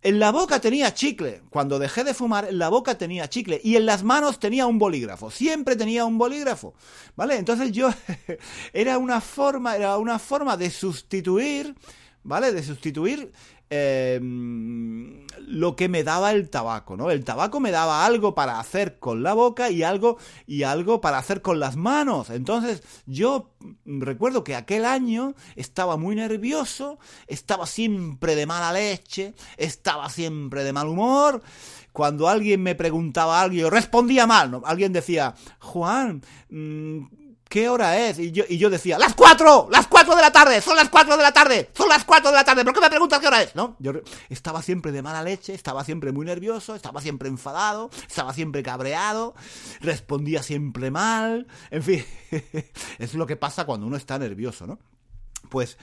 En 0.03 0.19
la 0.19 0.31
boca 0.31 0.61
tenía 0.61 0.95
chicle. 0.95 1.43
Cuando 1.51 1.79
dejé 1.79 2.05
de 2.05 2.15
fumar, 2.15 2.47
en 2.49 2.59
la 2.59 2.69
boca 2.69 2.97
tenía 2.97 3.29
chicle. 3.29 3.61
Y 3.63 3.77
en 3.77 3.87
las 3.87 4.05
manos 4.05 4.39
tenía 4.39 4.67
un 4.67 4.79
bolígrafo. 4.79 5.31
Siempre 5.31 5.77
tenía 5.77 6.05
un 6.05 6.19
bolígrafo. 6.19 6.75
¿Vale? 7.17 7.37
Entonces 7.37 7.73
yo. 7.73 7.91
era 8.73 8.99
una 8.99 9.21
forma. 9.21 9.77
Era 9.77 9.99
una 9.99 10.19
forma 10.19 10.57
de 10.57 10.71
sustituir. 10.71 11.75
¿Vale? 12.23 12.53
De 12.53 12.63
sustituir 12.63 13.33
Em, 13.69 15.27
lo 15.39 15.75
que 15.75 15.89
me 15.89 16.05
daba 16.05 16.31
el 16.31 16.51
tabaco, 16.51 16.97
¿no? 16.97 17.11
El 17.11 17.25
tabaco 17.25 17.59
me 17.59 17.73
daba 17.73 18.07
algo 18.07 18.35
para 18.35 18.61
hacer 18.61 19.01
con 19.01 19.25
la 19.25 19.35
boca 19.35 19.71
y 19.71 19.83
algo 19.83 20.19
y 20.47 20.63
algo 20.63 21.01
para 21.01 21.19
hacer 21.19 21.43
con 21.43 21.59
las 21.59 21.77
manos. 21.77 22.31
Entonces, 22.31 22.83
yo 23.07 23.51
recuerdo 23.85 24.45
que 24.45 24.55
aquel 24.55 24.85
año 24.85 25.35
estaba 25.57 25.97
muy 25.97 26.15
nervioso, 26.15 27.01
estaba 27.27 27.67
siempre 27.67 28.37
de 28.37 28.47
mala 28.47 28.73
leche, 28.73 29.35
estaba 29.57 30.11
siempre 30.11 30.63
de 30.63 30.73
mal 30.73 30.87
humor. 30.87 31.43
Cuando 31.93 32.29
alguien 32.29 32.63
me 32.63 32.77
preguntaba 32.77 33.41
algo, 33.41 33.57
yo 33.57 33.71
respondía 33.71 34.29
mal, 34.29 34.51
¿no? 34.51 34.63
Alguien 34.65 34.93
decía, 34.93 35.35
"Juan, 35.59 36.23
mmm, 36.51 37.05
¿qué 37.49 37.69
hora 37.69 38.09
es? 38.09 38.19
Y 38.19 38.33
yo, 38.33 38.45
y 38.49 38.59
yo 38.59 38.71
decía, 38.71 38.99
¡las 38.99 39.15
cuatro! 39.15 39.69
¡Las 39.71 39.87
cuatro 39.87 40.15
de 40.15 40.23
la 40.23 40.33
tarde! 40.33 40.61
¡Son 40.61 40.77
las 40.77 40.89
cuatro 40.89 41.17
de 41.17 41.23
la 41.23 41.33
tarde! 41.33 41.71
¡Son 41.75 41.89
las 41.89 42.05
cuatro 42.05 42.31
de 42.31 42.37
la 42.37 42.45
tarde! 42.45 42.65
¿Por 42.65 42.75
qué 42.75 42.81
me 42.81 42.91
preguntas 42.91 43.21
qué 43.21 43.27
hora 43.27 43.43
es? 43.43 43.55
¿No? 43.55 43.77
Yo 43.79 43.93
estaba 44.29 44.63
siempre 44.63 44.93
de 44.93 45.03
mala 45.03 45.23
leche, 45.23 45.55
estaba 45.55 45.85
siempre 45.85 46.13
muy 46.13 46.27
nervioso, 46.27 46.75
estaba 46.75 47.01
siempre 47.01 47.29
enfadado, 47.29 47.91
estaba 48.07 48.33
siempre 48.33 48.63
cabreado, 48.63 49.35
respondía 49.81 50.43
siempre 50.43 50.91
mal, 50.91 51.47
en 51.71 51.83
fin, 51.83 52.05
es 52.99 53.15
lo 53.15 53.27
que 53.27 53.37
pasa 53.37 53.65
cuando 53.65 53.87
uno 53.87 53.97
está 53.97 54.19
nervioso, 54.19 54.67
¿no? 54.67 54.79
Pues, 55.49 55.79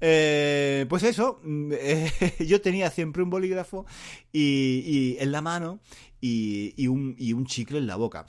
eh, 0.00 0.86
pues 0.88 1.02
eso, 1.04 1.40
yo 2.40 2.60
tenía 2.60 2.90
siempre 2.90 3.22
un 3.22 3.30
bolígrafo 3.30 3.86
y, 4.32 5.16
en 5.20 5.32
la 5.32 5.40
mano 5.40 5.80
y, 6.20 6.86
un, 6.88 7.14
y 7.18 7.32
un 7.32 7.46
chicle 7.46 7.78
en 7.78 7.86
la 7.86 7.96
boca. 7.96 8.26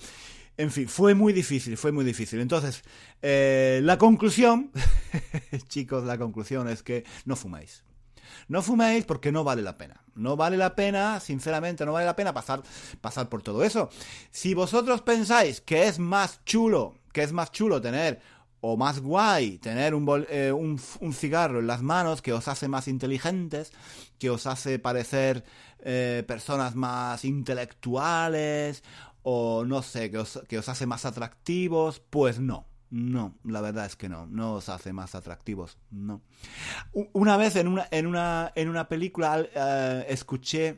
En 0.57 0.71
fin, 0.71 0.87
fue 0.87 1.13
muy 1.13 1.33
difícil, 1.33 1.77
fue 1.77 1.91
muy 1.91 2.05
difícil. 2.05 2.39
Entonces, 2.39 2.83
eh, 3.21 3.81
la 3.83 3.97
conclusión, 3.97 4.71
chicos, 5.67 6.05
la 6.05 6.17
conclusión 6.17 6.69
es 6.69 6.81
que 6.81 7.03
no 7.25 7.35
fuméis. 7.35 7.83
No 8.47 8.61
fuméis 8.61 9.05
porque 9.05 9.31
no 9.31 9.43
vale 9.43 9.61
la 9.61 9.77
pena. 9.77 10.01
No 10.15 10.37
vale 10.37 10.55
la 10.55 10.75
pena, 10.75 11.19
sinceramente, 11.19 11.85
no 11.85 11.91
vale 11.93 12.05
la 12.05 12.15
pena 12.15 12.33
pasar, 12.33 12.63
pasar 13.01 13.27
por 13.27 13.41
todo 13.43 13.63
eso. 13.63 13.89
Si 14.31 14.53
vosotros 14.53 15.01
pensáis 15.01 15.59
que 15.59 15.87
es 15.87 15.99
más 15.99 16.43
chulo, 16.45 16.95
que 17.11 17.23
es 17.23 17.33
más 17.33 17.51
chulo 17.51 17.81
tener 17.81 18.21
o 18.61 18.77
más 18.77 18.99
guay 18.99 19.59
tener 19.59 19.93
un, 19.93 20.25
eh, 20.29 20.51
un, 20.51 20.79
cigarro 21.13 21.59
en 21.59 21.67
las 21.67 21.83
manos 21.83 22.21
que 22.21 22.33
os 22.33 22.47
hace 22.47 22.67
más 22.67 22.87
inteligentes, 22.87 23.71
que 24.17 24.29
os 24.29 24.47
hace 24.47 24.79
parecer 24.79 25.43
eh, 25.79 26.23
personas 26.25 26.75
más 26.75 27.25
intelectuales 27.25 28.83
o 29.27 29.65
no 29.65 29.81
sé, 29.81 30.11
que 30.11 30.19
os, 30.19 30.35
os 30.37 30.69
hace 30.69 30.85
más 30.85 31.03
atractivos, 31.03 31.99
pues 32.11 32.39
no. 32.39 32.67
No, 32.91 33.35
la 33.43 33.59
verdad 33.59 33.87
es 33.87 33.95
que 33.95 34.07
no, 34.07 34.27
no 34.27 34.53
os 34.53 34.69
hace 34.69 34.93
más 34.93 35.15
atractivos, 35.15 35.79
no. 35.89 36.21
Una 37.11 37.35
vez 37.35 37.55
en 37.55 37.67
una, 37.67 37.87
en 37.89 38.05
una, 38.05 38.53
en 38.53 38.69
una 38.69 38.87
película 38.87 39.43
eh, 39.53 40.05
escuché, 40.09 40.77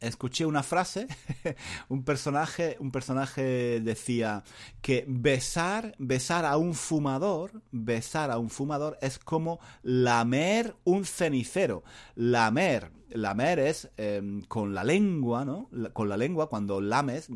escuché 0.00 0.44
una 0.44 0.62
frase, 0.62 1.08
un 1.88 2.04
personaje, 2.04 2.76
un 2.78 2.92
personaje 2.92 3.80
decía 3.80 4.44
que 4.82 5.06
besar, 5.08 5.94
besar 5.98 6.44
a 6.44 6.58
un 6.58 6.74
fumador, 6.74 7.62
besar 7.70 8.30
a 8.30 8.36
un 8.36 8.50
fumador 8.50 8.98
es 9.00 9.18
como 9.18 9.60
lamer 9.82 10.76
un 10.84 11.06
cenicero. 11.06 11.84
Lamer 12.16 12.92
lamer 13.14 13.58
es 13.58 13.90
em, 13.96 14.42
con 14.42 14.74
la 14.74 14.84
lengua, 14.84 15.44
¿no? 15.44 15.68
Con 15.92 16.08
la 16.08 16.16
lengua, 16.16 16.48
cuando 16.48 16.80
lames, 16.80 17.28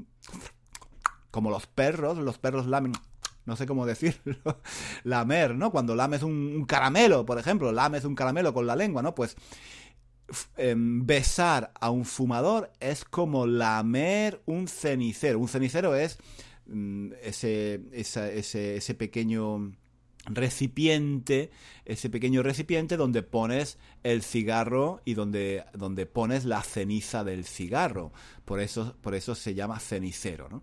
como 1.31 1.51
los 1.51 1.67
perros, 1.67 2.19
los 2.19 2.39
perros 2.39 2.67
lamen, 2.67 2.93
no 3.45 3.57
sé 3.57 3.67
cómo 3.67 3.87
decirlo, 3.87 4.61
lamer, 5.05 5.55
¿no? 5.55 5.71
Cuando 5.71 5.95
lames 5.95 6.23
un, 6.23 6.65
caramelo, 6.67 7.27
por 7.27 7.39
ejemplo, 7.39 7.73
lames 7.73 8.05
un 8.05 8.15
caramelo 8.15 8.55
con 8.55 8.67
la 8.67 8.77
lengua, 8.77 9.03
¿no? 9.03 9.15
Pues 9.15 9.37
em, 10.57 11.07
besar 11.07 11.73
a 11.81 11.91
un 11.91 12.05
fumador 12.05 12.73
es 12.81 13.05
como 13.05 13.47
lamer 13.47 14.43
un 14.47 14.67
cenicero. 14.67 15.39
Un 15.39 15.49
cenicero 15.49 15.95
es 15.95 16.19
mm, 16.67 17.13
ese, 17.23 17.83
ese, 17.93 18.77
ese 18.77 18.95
pequeño 18.95 19.73
recipiente, 20.27 21.51
ese 21.85 22.11
pequeño 22.11 22.43
recipiente 22.43 22.97
donde 22.97 23.23
pones 23.23 23.79
el 24.03 24.23
cigarro 24.23 25.01
y 25.05 25.15
donde, 25.15 25.65
donde 25.73 26.07
pones 26.07 26.45
la 26.45 26.63
ceniza 26.63 27.25
del 27.25 27.45
cigarro. 27.45 28.13
Por 28.45 28.61
eso, 28.61 28.97
por 29.01 29.15
eso 29.15 29.35
se 29.35 29.55
llama 29.55 29.81
cenicero. 29.81 30.63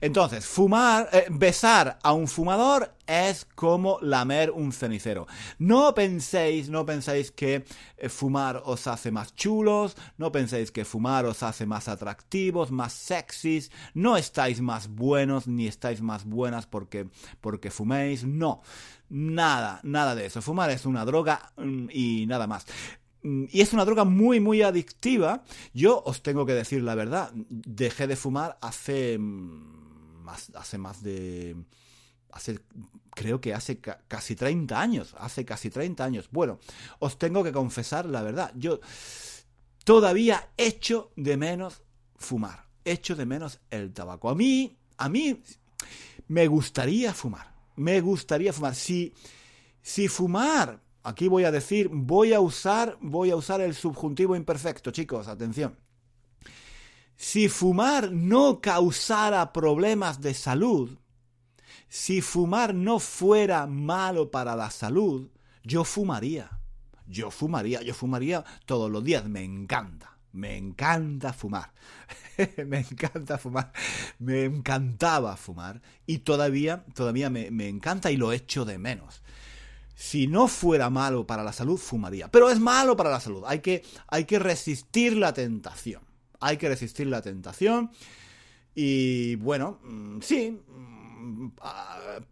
Entonces, 0.00 0.46
fumar, 0.46 1.08
eh, 1.12 1.26
besar 1.30 1.98
a 2.02 2.12
un 2.12 2.28
fumador 2.28 2.94
es 3.06 3.44
como 3.54 3.98
lamer 4.00 4.50
un 4.50 4.72
cenicero. 4.72 5.26
No 5.58 5.94
penséis, 5.94 6.68
no 6.68 6.84
penséis 6.84 7.30
que 7.30 7.64
eh, 7.96 8.08
fumar 8.08 8.62
os 8.64 8.86
hace 8.86 9.10
más 9.10 9.34
chulos, 9.34 9.96
no 10.18 10.32
penséis 10.32 10.72
que 10.72 10.84
fumar 10.84 11.24
os 11.26 11.42
hace 11.42 11.66
más 11.66 11.88
atractivos, 11.88 12.70
más 12.70 12.92
sexys, 12.92 13.70
no 13.94 14.16
estáis 14.16 14.60
más 14.60 14.88
buenos 14.88 15.46
ni 15.46 15.66
estáis 15.66 16.02
más 16.02 16.24
buenas 16.24 16.66
porque, 16.66 17.08
porque 17.40 17.70
fuméis, 17.70 18.24
no. 18.24 18.62
Nada, 19.08 19.80
nada 19.84 20.14
de 20.14 20.26
eso. 20.26 20.42
Fumar 20.42 20.70
es 20.70 20.84
una 20.84 21.04
droga 21.04 21.52
mm, 21.56 21.86
y 21.92 22.26
nada 22.26 22.46
más. 22.46 22.66
Mm, 23.22 23.44
y 23.50 23.60
es 23.60 23.72
una 23.72 23.84
droga 23.84 24.04
muy, 24.04 24.40
muy 24.40 24.62
adictiva. 24.62 25.44
Yo 25.72 26.02
os 26.04 26.22
tengo 26.22 26.44
que 26.46 26.54
decir 26.54 26.82
la 26.82 26.94
verdad. 26.94 27.30
Dejé 27.34 28.06
de 28.06 28.16
fumar 28.16 28.58
hace 28.60 29.18
mm, 29.18 29.85
hace 30.28 30.78
más 30.78 31.02
de... 31.02 31.56
Hace, 32.32 32.60
creo 33.14 33.40
que 33.40 33.54
hace 33.54 33.80
casi 33.80 34.36
30 34.36 34.78
años. 34.78 35.14
Hace 35.18 35.44
casi 35.44 35.70
30 35.70 36.04
años. 36.04 36.28
Bueno, 36.30 36.58
os 36.98 37.18
tengo 37.18 37.42
que 37.42 37.52
confesar 37.52 38.06
la 38.06 38.22
verdad. 38.22 38.52
Yo 38.56 38.80
todavía 39.84 40.50
echo 40.56 41.12
de 41.16 41.36
menos 41.36 41.82
fumar. 42.16 42.66
Echo 42.84 43.16
de 43.16 43.26
menos 43.26 43.60
el 43.70 43.92
tabaco. 43.92 44.28
A 44.28 44.34
mí, 44.34 44.78
a 44.98 45.08
mí 45.08 45.42
me 46.28 46.46
gustaría 46.46 47.14
fumar 47.14 47.56
me 47.76 48.00
gustaría 48.00 48.52
fumar. 48.52 48.74
Si, 48.74 49.14
si 49.82 50.08
fumar, 50.08 50.82
aquí 51.02 51.28
voy 51.28 51.44
a 51.44 51.52
decir, 51.52 51.88
voy 51.92 52.32
a 52.32 52.40
usar, 52.40 52.98
voy 53.00 53.30
a 53.30 53.36
usar 53.36 53.60
el 53.60 53.74
subjuntivo 53.74 54.34
imperfecto, 54.34 54.90
chicos, 54.90 55.28
atención. 55.28 55.78
Si 57.16 57.48
fumar 57.48 58.12
no 58.12 58.60
causara 58.60 59.52
problemas 59.52 60.20
de 60.20 60.34
salud, 60.34 60.98
si 61.88 62.20
fumar 62.20 62.74
no 62.74 62.98
fuera 62.98 63.66
malo 63.66 64.30
para 64.30 64.54
la 64.54 64.70
salud, 64.70 65.30
yo 65.62 65.84
fumaría. 65.84 66.50
Yo 67.06 67.30
fumaría, 67.30 67.82
yo 67.82 67.94
fumaría 67.94 68.44
todos 68.66 68.90
los 68.90 69.02
días, 69.02 69.28
me 69.28 69.42
encanta. 69.42 70.16
Me 70.32 70.58
encanta 70.58 71.32
fumar. 71.32 71.72
me 72.66 72.80
encanta 72.80 73.38
fumar. 73.38 73.72
Me 74.18 74.44
encantaba 74.44 75.36
fumar. 75.36 75.80
Y 76.04 76.18
todavía, 76.18 76.84
todavía 76.94 77.30
me, 77.30 77.68
encanta 77.68 78.10
y 78.10 78.18
lo 78.18 78.32
echo 78.32 78.66
de 78.66 78.76
menos. 78.76 79.22
Si 79.94 80.26
no 80.26 80.46
fuera 80.46 80.90
malo 80.90 81.26
para 81.26 81.42
la 81.42 81.54
salud, 81.54 81.78
fumaría. 81.78 82.30
Pero 82.30 82.50
es 82.50 82.60
malo 82.60 82.96
para 82.96 83.08
la 83.08 83.20
salud. 83.20 83.44
Hay 83.46 83.60
que, 83.60 83.82
hay 84.08 84.26
que 84.26 84.38
resistir 84.38 85.16
la 85.16 85.32
tentación. 85.32 86.05
Hay 86.40 86.56
que 86.56 86.68
resistir 86.68 87.06
la 87.06 87.22
tentación. 87.22 87.90
Y 88.74 89.36
bueno, 89.36 89.78
mm, 89.84 90.20
sí, 90.20 90.60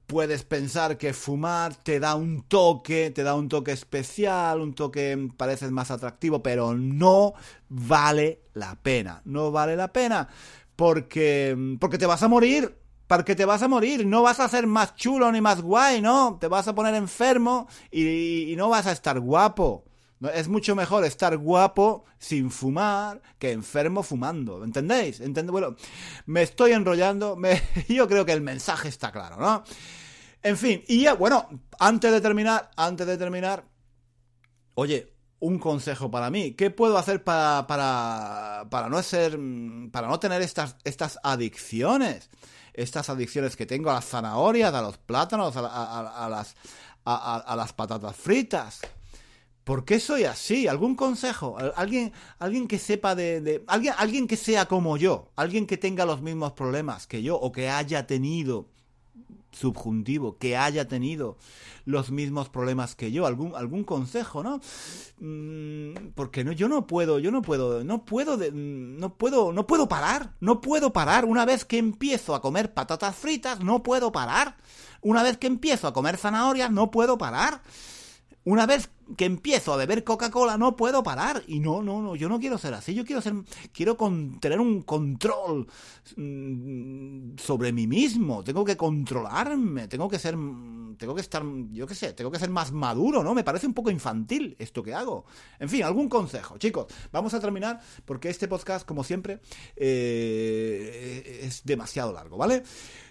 puedes 0.07 0.45
pensar 0.45 0.99
que 0.99 1.13
fumar 1.13 1.75
te 1.75 2.01
da 2.01 2.15
un 2.15 2.43
toque, 2.43 3.11
te 3.11 3.23
da 3.23 3.35
un 3.35 3.49
toque 3.49 3.73
especial, 3.73 4.61
un 4.61 4.75
toque 4.75 5.31
parece 5.37 5.71
más 5.71 5.91
atractivo, 5.91 6.43
pero 6.43 6.75
no 6.75 7.35
vale 7.69 8.43
la 8.53 8.77
pena. 8.77 9.23
No 9.25 9.51
vale 9.51 9.77
la 9.77 9.93
pena 9.93 10.29
porque 10.77 11.77
porque 11.81 11.99
te 11.99 12.07
vas 12.07 12.23
a 12.23 12.29
morir. 12.29 12.79
Porque 13.07 13.37
te 13.37 13.45
vas 13.45 13.63
a 13.63 13.69
morir, 13.69 14.07
no 14.07 14.23
vas 14.23 14.41
a 14.41 14.49
ser 14.49 14.67
más 14.67 14.95
chulo 14.97 15.31
ni 15.31 15.43
más 15.43 15.61
guay, 15.61 16.01
¿no? 16.01 16.39
Te 16.41 16.49
vas 16.49 16.69
a 16.69 16.75
poner 16.75 16.95
enfermo 16.95 17.69
y 17.91 18.55
no 18.57 18.71
vas 18.71 18.87
a 18.87 18.93
estar 18.93 19.21
guapo. 19.21 19.85
Es 20.33 20.49
mucho 20.49 20.75
mejor 20.75 21.05
estar 21.05 21.37
guapo 21.37 22.05
sin 22.19 22.51
fumar 22.51 23.21
que 23.39 23.53
enfermo 23.53 24.03
fumando. 24.03 24.65
¿Entendéis? 24.65 25.21
Bueno, 25.47 25.77
me 26.27 26.43
estoy 26.43 26.73
enrollando. 26.73 27.37
Yo 27.89 28.09
creo 28.09 28.25
que 28.25 28.33
el 28.33 28.41
mensaje 28.41 28.89
está 28.89 29.13
claro, 29.13 29.37
¿no? 29.37 29.65
En 30.43 30.59
fin, 30.59 30.85
y 30.89 31.05
ya, 31.05 31.15
bueno, 31.15 31.49
antes 31.79 32.13
de 32.13 32.21
terminar, 32.21 32.71
antes 32.77 33.07
de 33.07 33.17
terminar, 33.17 33.65
oye, 34.75 35.15
un 35.41 35.59
consejo 35.59 36.11
para 36.11 36.31
mí. 36.31 36.53
¿Qué 36.53 36.71
puedo 36.71 36.97
hacer 36.99 37.25
para, 37.25 37.67
para, 37.67 38.67
para 38.71 38.89
no 38.89 39.03
ser, 39.03 39.39
para 39.91 40.09
no 40.09 40.19
tener 40.21 40.43
estas, 40.43 40.77
estas 40.85 41.19
adicciones? 41.23 42.31
Estas 42.73 43.09
adicciones 43.09 43.57
que 43.57 43.67
tengo 43.67 43.91
a 43.91 43.95
las 43.95 44.07
zanahorias, 44.07 44.73
a 44.75 44.83
los 44.83 44.99
plátanos, 44.99 45.55
a, 45.57 46.29
las, 46.31 46.57
a 47.05 47.55
las 47.57 47.73
patatas 47.73 48.17
fritas. 48.17 48.81
¿Por 49.65 49.85
qué 49.87 49.99
soy 49.99 50.25
así? 50.25 50.69
¿Algún 50.69 50.95
consejo? 50.95 51.57
¿Alguien, 51.75 52.13
alguien 52.39 52.69
que 52.69 52.79
sepa 52.79 53.15
de... 53.15 53.65
alguien, 53.67 53.95
alguien 53.97 54.29
que 54.29 54.37
sea 54.37 54.67
como 54.67 54.97
yo, 54.99 55.31
alguien 55.37 55.67
que 55.67 55.79
tenga 55.79 56.05
los 56.05 56.21
mismos 56.21 56.53
problemas 56.53 57.07
que 57.07 57.23
yo 57.23 57.37
o 57.37 57.51
que 57.51 57.71
haya 57.71 58.07
tenido 58.07 58.67
subjuntivo, 59.55 60.37
que 60.37 60.57
haya 60.57 60.87
tenido 60.89 61.39
los 61.87 62.11
mismos 62.11 62.49
problemas 62.49 62.95
que 62.95 63.13
yo, 63.13 63.27
algún, 63.27 63.55
algún 63.55 63.85
consejo, 63.85 64.43
¿no? 64.43 64.61
Mm, 65.21 66.13
porque 66.15 66.45
no, 66.45 66.53
yo 66.53 66.69
no 66.69 66.87
puedo, 66.87 67.19
yo 67.19 67.31
no 67.31 67.43
puedo, 67.43 67.85
no 67.85 68.05
puedo, 68.05 68.37
no 68.53 69.15
puedo, 69.15 69.53
no 69.53 69.67
puedo 69.67 69.89
parar, 69.89 70.35
no 70.41 70.61
puedo 70.61 70.93
parar. 70.93 71.25
Una 71.25 71.45
vez 71.45 71.65
que 71.65 71.79
empiezo 71.79 72.35
a 72.35 72.43
comer 72.43 72.75
patatas 72.75 73.17
fritas, 73.17 73.61
no 73.61 73.83
puedo 73.83 74.13
parar. 74.13 74.57
Una 75.01 75.23
vez 75.23 75.37
que 75.37 75.47
empiezo 75.47 75.87
a 75.87 75.93
comer 75.93 76.17
zanahorias, 76.17 76.71
no 76.71 76.91
puedo 76.91 77.19
parar. 77.19 77.63
Una 78.45 78.67
vez 78.67 78.91
que 79.17 79.25
empiezo 79.25 79.73
a 79.73 79.77
beber 79.77 80.05
Coca-Cola 80.05 80.59
no 80.59 80.77
puedo 80.77 81.03
parar. 81.03 81.43
Y 81.47 81.61
no, 81.61 81.83
no, 81.83 82.03
no, 82.03 82.15
yo 82.15 82.29
no 82.29 82.39
quiero 82.39 82.59
ser 82.59 82.75
así. 82.75 82.95
Yo 82.95 83.05
quiero 83.05 83.23
ser, 83.23 83.35
quiero 83.73 83.97
tener 84.41 84.61
un 84.61 84.83
control 84.83 85.67
mm, 86.17 87.37
sobre 87.39 87.73
mí 87.73 87.87
mismo. 87.87 88.45
Tengo 88.45 88.65
que 88.65 88.77
controlarme. 88.77 89.89
Tengo 89.89 90.09
que 90.09 90.19
ser, 90.19 90.37
tengo 90.99 91.15
que 91.15 91.23
estar, 91.23 91.43
yo 91.71 91.87
qué 91.87 91.95
sé, 91.95 92.13
tengo 92.13 92.31
que 92.31 92.39
ser 92.39 92.51
más 92.51 92.73
maduro, 92.73 93.23
¿no? 93.23 93.35
Me 93.35 93.45
parece 93.45 93.67
un 93.67 93.75
poco 93.75 93.91
infantil 93.91 94.57
esto 94.59 94.83
que 94.83 94.95
hago. 94.95 95.25
En 95.59 95.69
fin, 95.69 95.83
algún 95.83 96.09
consejo, 96.09 96.59
chicos. 96.59 96.87
Vamos 97.13 97.33
a 97.33 97.41
terminar 97.41 97.81
porque 98.05 98.29
este 98.29 98.47
podcast, 98.47 98.87
como 98.87 99.05
siempre, 99.05 99.41
eh, 99.77 101.41
es 101.43 101.65
demasiado 101.65 102.13
largo, 102.13 102.37
¿vale? 102.37 102.63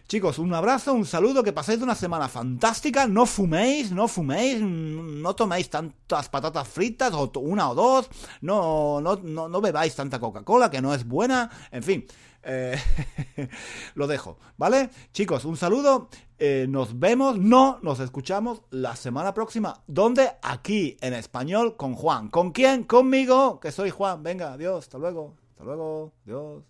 Chicos, 0.08 0.38
un 0.38 0.54
abrazo, 0.54 0.94
un 0.94 1.06
saludo, 1.06 1.44
que 1.44 1.54
paséis 1.54 1.82
una 1.82 1.96
semana 1.96 2.28
fantástica, 2.28 3.08
no 3.08 3.26
fuméis, 3.26 3.92
no 3.92 4.08
fuméis, 4.08 4.62
no 4.62 5.34
toméis 5.34 5.70
tantas 5.70 6.30
patatas 6.30 6.68
fritas, 6.68 7.14
o 7.14 7.32
una 7.40 7.70
o 7.70 7.76
dos, 7.76 8.10
no, 8.42 9.02
no, 9.02 9.16
no, 9.16 9.62
bebáis 9.62 9.96
tanta 9.96 10.20
Coca-Cola, 10.20 10.70
que 10.70 10.82
no 10.82 10.94
es 10.94 11.06
buena, 11.06 11.50
en 11.72 11.84
fin. 11.84 12.06
Eh, 12.44 12.78
lo 13.96 14.06
dejo, 14.06 14.38
¿vale? 14.58 14.90
Chicos, 15.14 15.46
un 15.46 15.56
saludo. 15.56 16.10
Eh, 16.38 16.66
nos 16.68 17.00
vemos, 17.00 17.40
no, 17.40 17.80
nos 17.82 18.02
escuchamos 18.02 18.64
la 18.70 18.98
semana 18.98 19.34
próxima. 19.34 19.82
¿Dónde? 19.88 20.30
Aquí, 20.42 20.98
en 21.00 21.14
español, 21.14 21.78
con 21.78 21.96
Juan. 21.96 22.28
¿Con 22.28 22.52
quién? 22.52 22.84
Conmigo, 22.84 23.62
que 23.62 23.72
soy 23.72 23.92
Juan. 23.92 24.22
Venga, 24.22 24.54
adiós, 24.54 24.80
hasta 24.80 24.98
luego. 24.98 25.36
Hasta 25.52 25.64
luego, 25.64 26.12
adiós. 26.26 26.64